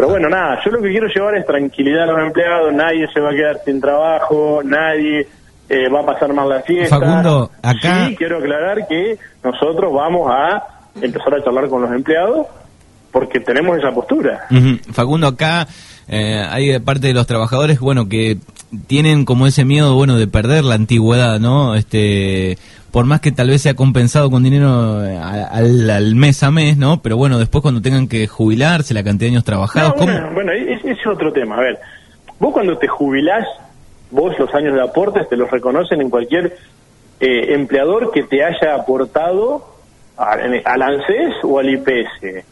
[0.00, 3.20] Pero bueno, nada, yo lo que quiero llevar es tranquilidad a los empleados, nadie se
[3.20, 5.28] va a quedar sin trabajo, nadie
[5.68, 6.98] eh, va a pasar mal la fiesta.
[6.98, 10.62] Facundo, acá- Sí, quiero aclarar que nosotros vamos a
[11.02, 12.46] empezar a charlar con los empleados
[13.12, 14.46] porque tenemos esa postura.
[14.90, 15.68] Facundo, acá
[16.08, 18.38] eh, hay de parte de los trabajadores, bueno, que
[18.86, 21.74] tienen como ese miedo, bueno, de perder la antigüedad, ¿no?
[21.74, 22.56] Este,
[22.92, 26.76] por más que tal vez sea compensado con dinero eh, al, al mes a mes,
[26.76, 27.00] ¿no?
[27.02, 30.12] Pero bueno, después cuando tengan que jubilarse, la cantidad de años trabajados, No, ¿cómo?
[30.12, 31.56] bueno, bueno, e- ese es otro tema.
[31.56, 31.78] A ver,
[32.38, 33.46] vos cuando te jubilás,
[34.10, 36.56] vos los años de aportes te los reconocen en cualquier
[37.20, 39.76] eh, empleador que te haya aportado
[40.16, 42.44] a- al ANSES o al IPS.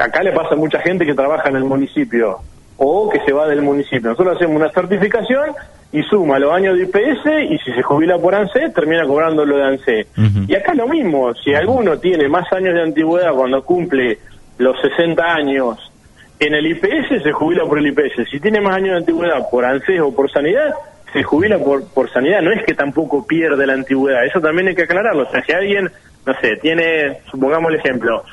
[0.00, 2.38] Acá le pasa a mucha gente que trabaja en el municipio
[2.76, 4.10] o que se va del municipio.
[4.10, 5.50] Nosotros hacemos una certificación
[5.92, 9.56] y suma los años de IPS y si se jubila por ANSES termina cobrando lo
[9.56, 10.06] de ANSES.
[10.16, 10.44] Ujú.
[10.46, 14.18] Y acá lo mismo, si alguno tiene más años de antigüedad cuando cumple
[14.58, 15.90] los 60 años
[16.38, 18.30] en el IPS se jubila por el IPS.
[18.30, 20.72] Si tiene más años de antigüedad por ANSES o por sanidad,
[21.12, 22.40] se jubila por, por sanidad.
[22.40, 24.24] No es que tampoco pierde la antigüedad.
[24.24, 25.24] Eso también hay que aclararlo.
[25.24, 25.90] O sea, si alguien,
[26.24, 28.24] no sé, tiene, supongamos el ejemplo,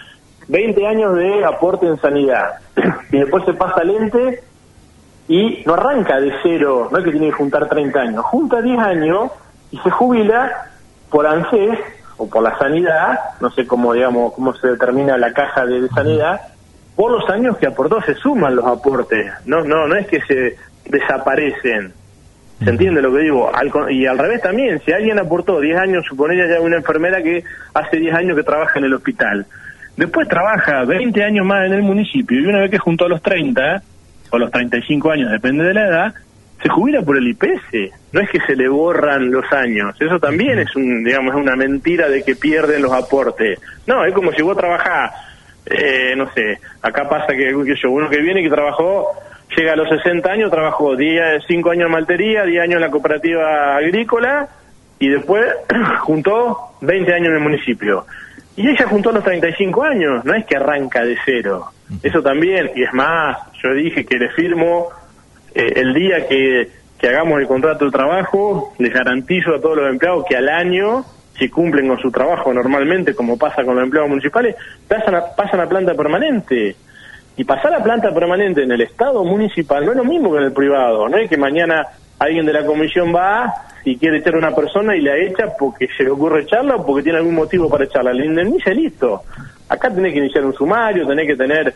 [0.48, 2.60] 20 años de aporte en sanidad
[3.12, 4.42] y después se pasa al ente
[5.28, 8.80] y no arranca de cero, no es que tiene que juntar 30 años, junta 10
[8.80, 9.32] años
[9.72, 10.70] y se jubila
[11.10, 11.80] por ANSES
[12.18, 16.42] o por la sanidad, no sé cómo digamos cómo se determina la caja de, sanidad,
[16.96, 20.56] por los años que aportó se suman los aportes, no no no es que se
[20.86, 21.94] desaparecen.
[22.64, 23.52] ¿Se entiende lo que digo?
[23.54, 27.44] Al y al revés también, si alguien aportó 10 años, suponía ya una enfermera que
[27.76, 29.46] hace 10 años que trabaja en el hospital.
[29.96, 33.22] Después trabaja 20 años más en el municipio y una vez que juntó a los
[33.22, 33.84] 30,
[34.32, 36.14] o los 35 años, depende de la edad,
[36.62, 37.94] se jubila por el IPS.
[38.12, 39.96] No es que se le borran los años.
[40.00, 43.60] Eso también es un, digamos, una mentira de que pierden los aportes.
[43.86, 45.12] No, es como si vos trabajás,
[45.66, 49.08] eh, no sé, acá pasa que, que yo, uno que viene que trabajó,
[49.56, 52.92] llega a los 60 años, trabajó 10, 5 años en maltería, 10 años en la
[52.92, 54.48] cooperativa agrícola
[55.00, 55.46] y después
[56.02, 58.06] juntó 20 años en el municipio.
[58.58, 61.68] Y ella juntó los 35 años, no es que arranca de cero.
[62.02, 64.90] Eso también, y es más, yo dije que le firmo
[65.54, 69.88] eh, el día que, que hagamos el contrato de trabajo, les garantizo a todos los
[69.88, 71.06] empleados que al año,
[71.38, 74.56] si cumplen con su trabajo normalmente, como pasa con los empleados municipales,
[74.88, 76.76] pasan a, pasan a planta permanente.
[77.36, 80.46] Y pasar a planta permanente en el Estado municipal no es lo mismo que en
[80.46, 81.08] el privado.
[81.08, 81.86] No es que mañana
[82.20, 83.54] alguien de la comisión va
[83.86, 86.86] y quiere echar a una persona y la echa porque se le ocurre echarla o
[86.86, 88.12] porque tiene algún motivo para echarla.
[88.14, 89.22] Le indemniza y listo.
[89.70, 91.74] Acá tenés que iniciar un sumario, tenés que tener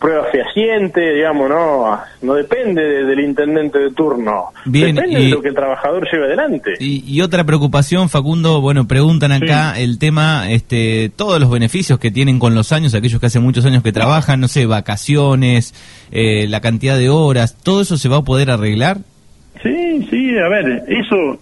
[0.00, 4.46] pruebas fehacientes, digamos, no no depende de- del intendente de turno.
[4.66, 6.72] Bien, depende y- de lo que el trabajador lleve adelante.
[6.80, 12.10] Y, y otra preocupación, Facundo, bueno, preguntan acá el tema, este, todos los beneficios que
[12.10, 15.74] tienen con los años, aquellos que hace muchos años que trabajan, no sé, vacaciones,
[16.10, 18.98] eh, la cantidad de horas, ¿todo eso se va a poder arreglar?
[19.64, 21.40] Sí, sí, a ver, eso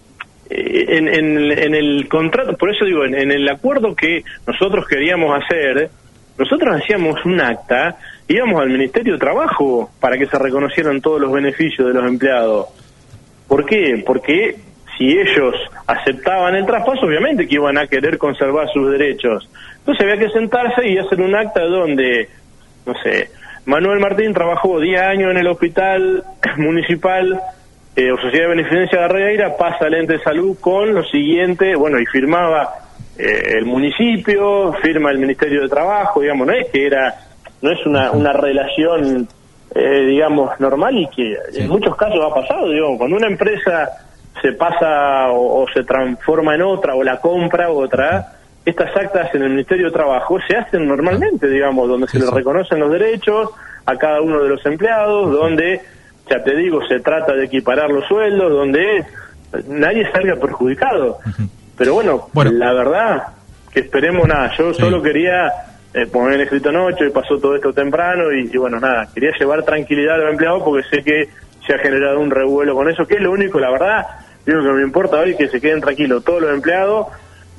[0.49, 4.87] eh, en, en, en el contrato, por eso digo, en, en el acuerdo que nosotros
[4.87, 5.91] queríamos hacer,
[6.39, 7.97] nosotros hacíamos un acta,
[8.29, 12.67] íbamos al Ministerio de Trabajo para que se reconocieran todos los beneficios de los empleados.
[13.49, 14.03] ¿Por qué?
[14.07, 14.55] Porque
[14.97, 15.57] si ellos
[15.89, 19.51] aceptaban el traspaso, obviamente que iban a querer conservar sus derechos.
[19.79, 22.29] Entonces había que sentarse y hacer un acta donde,
[22.87, 23.31] no sé,
[23.65, 26.23] Manuel Martín trabajó 10 años en el hospital
[26.57, 27.41] municipal
[27.95, 31.75] eh, o Sociedad de Beneficencia de Regueira, pasa al ente de salud con lo siguiente,
[31.77, 32.75] bueno, y firmaba
[33.19, 37.15] eh, el municipio, firma el Ministerio de Trabajo, digamos, no es que era,
[37.61, 39.29] no es una, una relación,
[39.75, 43.91] eh, digamos, normal y que en muchos casos ha pasado, digamos, cuando una empresa
[44.41, 48.33] se pasa o, o se transforma en otra o la compra otra,
[48.65, 52.79] estas actas en el Ministerio de Trabajo se hacen normalmente, digamos, donde se le reconocen
[52.79, 53.51] los derechos,
[53.85, 55.81] a cada uno de los empleados, donde,
[56.33, 59.05] ya te digo, se trata de equiparar los sueldos, donde
[59.69, 61.19] nadie salga perjudicado.
[61.77, 63.23] Pero bueno, la verdad
[63.73, 65.51] que esperemos nada, yo solo quería
[65.95, 70.15] eh, poner escrito anoche, y pasó todo esto temprano y, bueno, nada, quería llevar tranquilidad
[70.15, 71.29] a los empleados porque sé que
[71.67, 74.07] se ha generado un revuelo con eso, que es lo único, la verdad,
[74.45, 77.09] digo que me importa hoy que se queden tranquilos todos los empleados,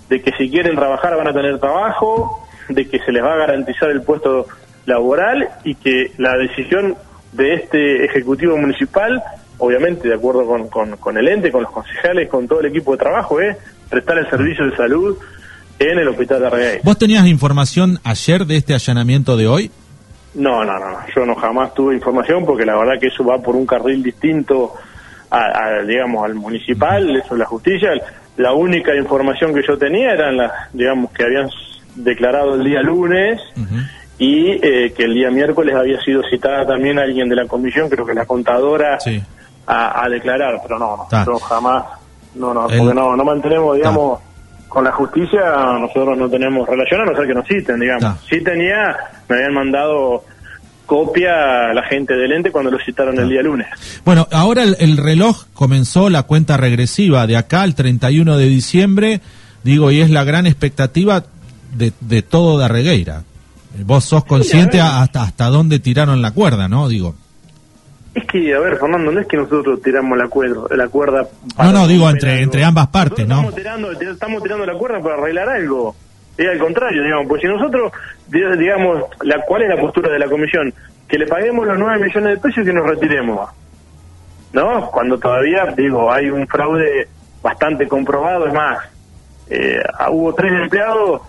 [0.09, 3.38] de que si quieren trabajar van a tener trabajo, de que se les va a
[3.38, 4.47] garantizar el puesto
[4.86, 6.95] laboral y que la decisión
[7.34, 9.22] de este Ejecutivo Municipal,
[9.58, 12.94] obviamente de acuerdo con, con, con el ente, con los concejales, con todo el equipo
[12.94, 13.58] de trabajo, es
[13.90, 15.18] prestar el servicio de salud
[15.80, 16.80] en el hospital de Arreguay.
[16.84, 19.72] ¿Vos tenías información ayer de este allanamiento de hoy?
[20.36, 23.56] No, no, no, yo no jamás tuve información porque la verdad que eso va por
[23.56, 24.74] un carril distinto
[25.30, 27.90] a, digamos, al municipal, eso es la justicia.
[28.38, 31.50] La única información que yo tenía eran las, digamos, que habían
[31.96, 33.42] declarado el día lunes
[34.18, 38.05] y eh, que el día miércoles había sido citada también alguien de la comisión, creo
[38.05, 38.97] que la contadora,
[39.66, 41.86] a, declarar, pero no, no, jamás,
[42.36, 44.20] no, no, porque no, no mantenemos, digamos
[44.74, 45.39] con la justicia
[45.80, 48.20] nosotros no tenemos relación a no ser que nos citen, digamos.
[48.28, 48.97] Sí tenía,
[49.30, 50.24] me habían mandado
[50.88, 53.68] copia a la gente del ente cuando lo citaron el día lunes.
[54.03, 59.22] Bueno, ahora el, reloj comenzó la cuenta regresiva de acá al 31 de diciembre,
[59.64, 61.24] digo, y es la gran expectativa
[61.76, 63.22] de, de todo de Regueira.
[63.80, 66.88] Vos sos consciente hasta, hasta dónde tiraron la cuerda, ¿no?
[66.88, 67.15] Digo.
[68.13, 71.71] Es que, a ver, Fernando, no es que nosotros tiramos la cuerda, la cuerda no,
[71.71, 73.36] no, digo entre, entre ambas partes, ¿no?
[73.38, 75.95] Estamos tirando, estamos tirando la cuerda para arreglar algo.
[76.38, 77.91] Es al contrario, digamos, pues si nosotros,
[78.30, 80.71] digamos, la, ¿cuál es la postura de la comisión?
[81.07, 83.49] Que le paguemos los 9 millones de pesos y que nos retiremos.
[84.51, 84.91] ¿No?
[84.91, 87.07] Cuando todavía, digo, hay un fraude
[87.41, 88.78] bastante comprobado, es más,
[89.49, 91.21] eh, hubo tres empleados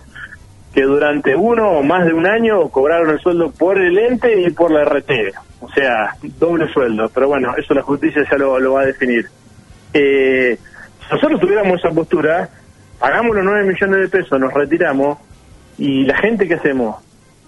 [0.75, 4.49] que durante uno o más de un año cobraron el sueldo por el ente y
[4.49, 5.09] por la RT.
[5.61, 7.09] O sea, doble sueldo.
[7.13, 9.25] Pero bueno, eso la justicia ya lo, va a definir.
[9.93, 10.57] Eh,
[10.99, 12.49] si nosotros tuviéramos esa postura,
[12.99, 15.17] pagamos los 9 millones de pesos, nos retiramos
[15.77, 16.97] y la gente que hacemos,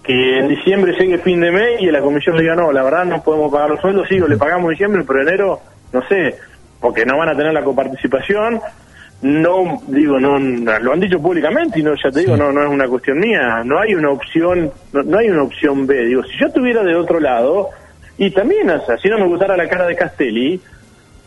[0.02, 3.22] que en diciembre llegue fin de mes y la comisión diga, no, la verdad no
[3.22, 5.60] podemos pagar los sueldos, sí, le pagamos diciembre, pero enero,
[5.92, 6.34] no sé,
[6.80, 8.58] porque no van a tener la coparticipación,
[9.20, 12.68] no digo no lo han dicho públicamente y no ya te digo no no es
[12.68, 13.62] una cuestión mía.
[13.64, 16.06] No hay una opción no, hay una opción B.
[16.06, 17.70] Digo si yo estuviera de otro lado
[18.16, 20.60] y también o sea, si no me gustara la cara de Castelli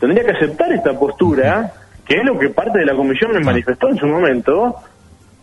[0.00, 1.72] tendría que aceptar esta postura
[2.06, 4.76] que es lo que parte de la comisión me manifestó en su momento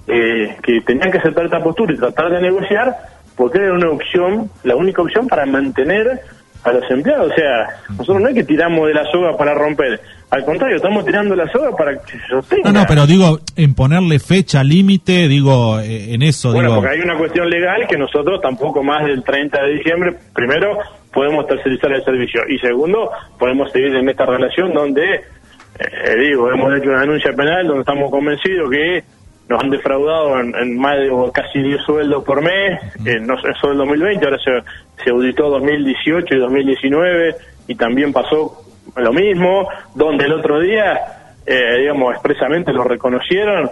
[0.07, 2.97] eh, que tenían que aceptar esta postura y tratar de negociar
[3.35, 6.21] porque era una opción la única opción para mantener
[6.63, 7.31] a los empleados.
[7.31, 9.99] O sea, nosotros no es que tiramos de la soga para romper,
[10.31, 12.71] al contrario, estamos tirando la soga para que se sostenga.
[12.71, 16.51] No, no, pero digo, en ponerle fecha límite, digo, eh, en eso.
[16.51, 16.81] Bueno, digo...
[16.81, 20.77] porque hay una cuestión legal que nosotros tampoco más del 30 de diciembre, primero,
[21.11, 26.77] podemos tercerizar el servicio y segundo, podemos seguir en esta relación donde, eh, digo, hemos
[26.77, 29.03] hecho una denuncia penal donde estamos convencidos que
[29.49, 33.77] nos han defraudado en, más de casi 10 sueldos por mes, eh, no, eso del
[33.77, 37.35] 2020, ahora se, se auditó 2018 y 2019
[37.67, 38.63] y también pasó
[38.95, 43.71] lo mismo, donde el otro día, eh, digamos, expresamente lo reconocieron,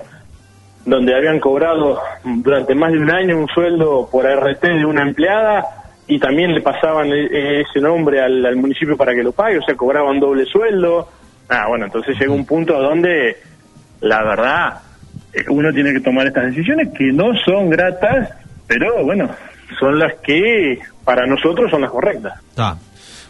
[0.83, 5.63] donde habían cobrado durante más de un año un sueldo por RT de una empleada
[6.07, 9.59] y también le pasaban e, e, ese nombre al, al municipio para que lo pague,
[9.59, 11.09] o sea, cobraban doble sueldo.
[11.49, 13.37] Ah, bueno, entonces llega un punto donde
[14.01, 14.86] la verdad
[15.49, 18.29] uno tiene que tomar estas decisiones que no son gratas,
[18.67, 19.29] pero bueno,
[19.79, 22.33] son las que para nosotros son las correctas.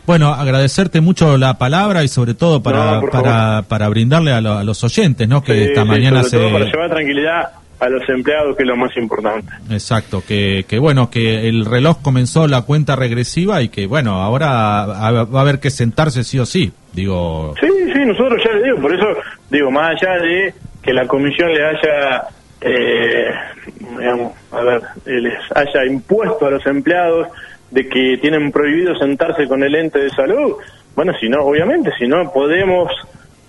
[0.06, 5.28] Bueno, agradecerte mucho la palabra y sobre todo para, para, para, brindarle a, los oyentes,
[5.28, 5.44] ¿no?
[5.44, 6.38] Que esta mañana se...
[6.38, 7.50] para llevar tranquilidad
[7.80, 9.52] a los empleados, que es lo más importante.
[9.70, 14.86] Exacto, que, que bueno, que el reloj comenzó la cuenta regresiva y que bueno, ahora
[14.86, 17.54] va a haber que sentarse sí o sí, digo...
[17.60, 19.06] Sí, sí, nosotros ya le digo, por eso
[19.52, 20.54] digo, más allá de
[20.88, 22.28] que la comisión le haya,
[22.62, 23.30] eh,
[24.00, 27.28] digamos, a ver, les haya impuesto a los empleados
[27.72, 30.54] de que tienen prohibido sentarse con el ente de salud.
[30.96, 32.90] Bueno, si no, obviamente, si no podemos,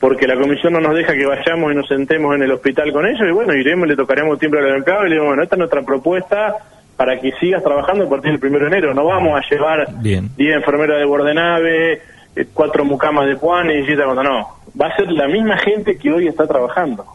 [0.01, 3.07] porque la comisión no nos deja que vayamos y nos sentemos en el hospital con
[3.07, 5.59] ellos, y bueno, iremos, le tocaremos tiempo al empleado y le digo, bueno, esta es
[5.61, 6.57] nuestra propuesta
[6.97, 8.95] para que sigas trabajando a partir del primero de enero.
[8.95, 12.03] No vamos a llevar 10 enfermeras de bordenave,
[12.35, 14.59] eh, cuatro mucamas de Juan y cuando no.
[14.81, 17.07] Va a ser la misma gente que hoy está trabajando.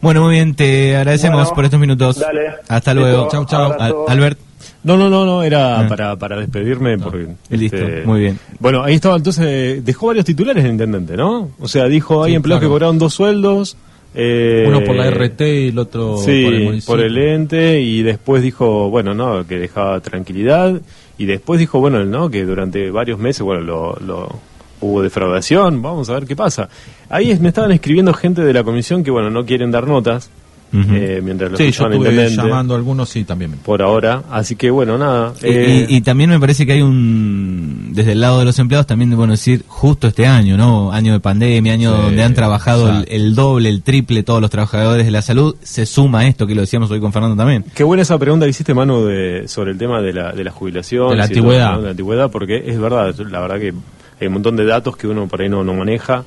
[0.00, 2.18] Bueno, muy bien, te agradecemos por estos minutos.
[2.18, 2.50] Dale.
[2.68, 3.28] Hasta luego.
[3.30, 3.72] Chau, chau.
[4.08, 4.38] Albert.
[4.82, 5.88] No, no, no, no, era ah.
[5.88, 6.96] para, para despedirme.
[6.98, 8.38] porque, Listo, este, muy bien.
[8.60, 11.50] Bueno, ahí estaba, entonces, dejó varios titulares el intendente, ¿no?
[11.58, 13.76] O sea, dijo, hay empleados que cobraron dos sueldos.
[14.14, 16.86] Eh, Uno por la RT y el otro por el municipio.
[16.94, 20.80] por el ente, y después dijo, bueno, no, que dejaba tranquilidad
[21.18, 22.30] y después dijo, bueno, ¿no?
[22.30, 24.40] que durante varios meses, bueno, lo, lo-
[24.80, 26.68] hubo defraudación, vamos a ver qué pasa.
[27.08, 30.30] Ahí es- me estaban escribiendo gente de la comisión que, bueno, no quieren dar notas,
[30.72, 33.52] eh, mientras lo Sí, yo estuve llamando a algunos, sí, también.
[33.64, 35.32] por ahora, así que, bueno, nada.
[35.42, 38.58] Y- eh, y, y también me parece que hay un, desde el lado de los
[38.58, 40.92] empleados, también bueno decir, justo este año, ¿no?
[40.92, 44.50] Año de pandemia, año Sí, donde han trabajado el, el doble, el triple, todos los
[44.50, 47.64] trabajadores de la salud, se suma esto que lo decíamos hoy con Fernando también.
[47.74, 50.50] Qué buena esa pregunta que hiciste, Manu, de, sobre el tema de la, de la
[50.50, 51.08] jubilación.
[51.10, 51.72] De la todo, antigüedad.
[51.72, 51.78] ¿no?
[51.78, 53.72] De la antigüedad, porque es verdad, la verdad que
[54.20, 56.24] hay un montón de datos que uno por ahí no, no maneja.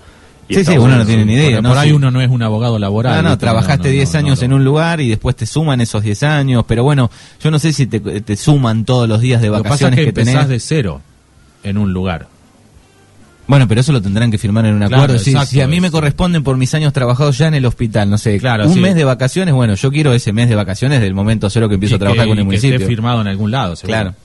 [0.48, 1.58] y Sí, sí, uno no tiene ni idea.
[1.58, 1.70] Por, ¿no?
[1.70, 1.96] por ahí Sí.
[1.96, 3.24] uno no es un abogado laboral.
[3.24, 4.46] No, no, trabajaste No, no, 10 no, años no.
[4.46, 7.10] en un lugar y después te suman esos 10 años, pero bueno,
[7.42, 9.82] yo no sé si te, te suman todos los días de Lo que pasa es
[9.82, 10.50] vacaciones que, que, empezás tenés.
[10.50, 11.02] de cero
[11.64, 12.28] en un lugar.
[13.48, 15.18] Bueno, pero eso lo tendrán que firmar en un Claro, acuerdo.
[15.18, 18.08] Si, exacto, si a mí me corresponden por mis años trabajados ya en el hospital,
[18.08, 18.80] no sé, Claro, un sí.
[18.80, 21.96] mes de vacaciones, bueno, yo quiero ese mes de vacaciones del momento cero que empiezo
[21.96, 22.88] Y a trabajar que- con el y que esté municipio.
[22.88, 23.96] firmado en algún lado, seguro.
[23.98, 24.16] Claro.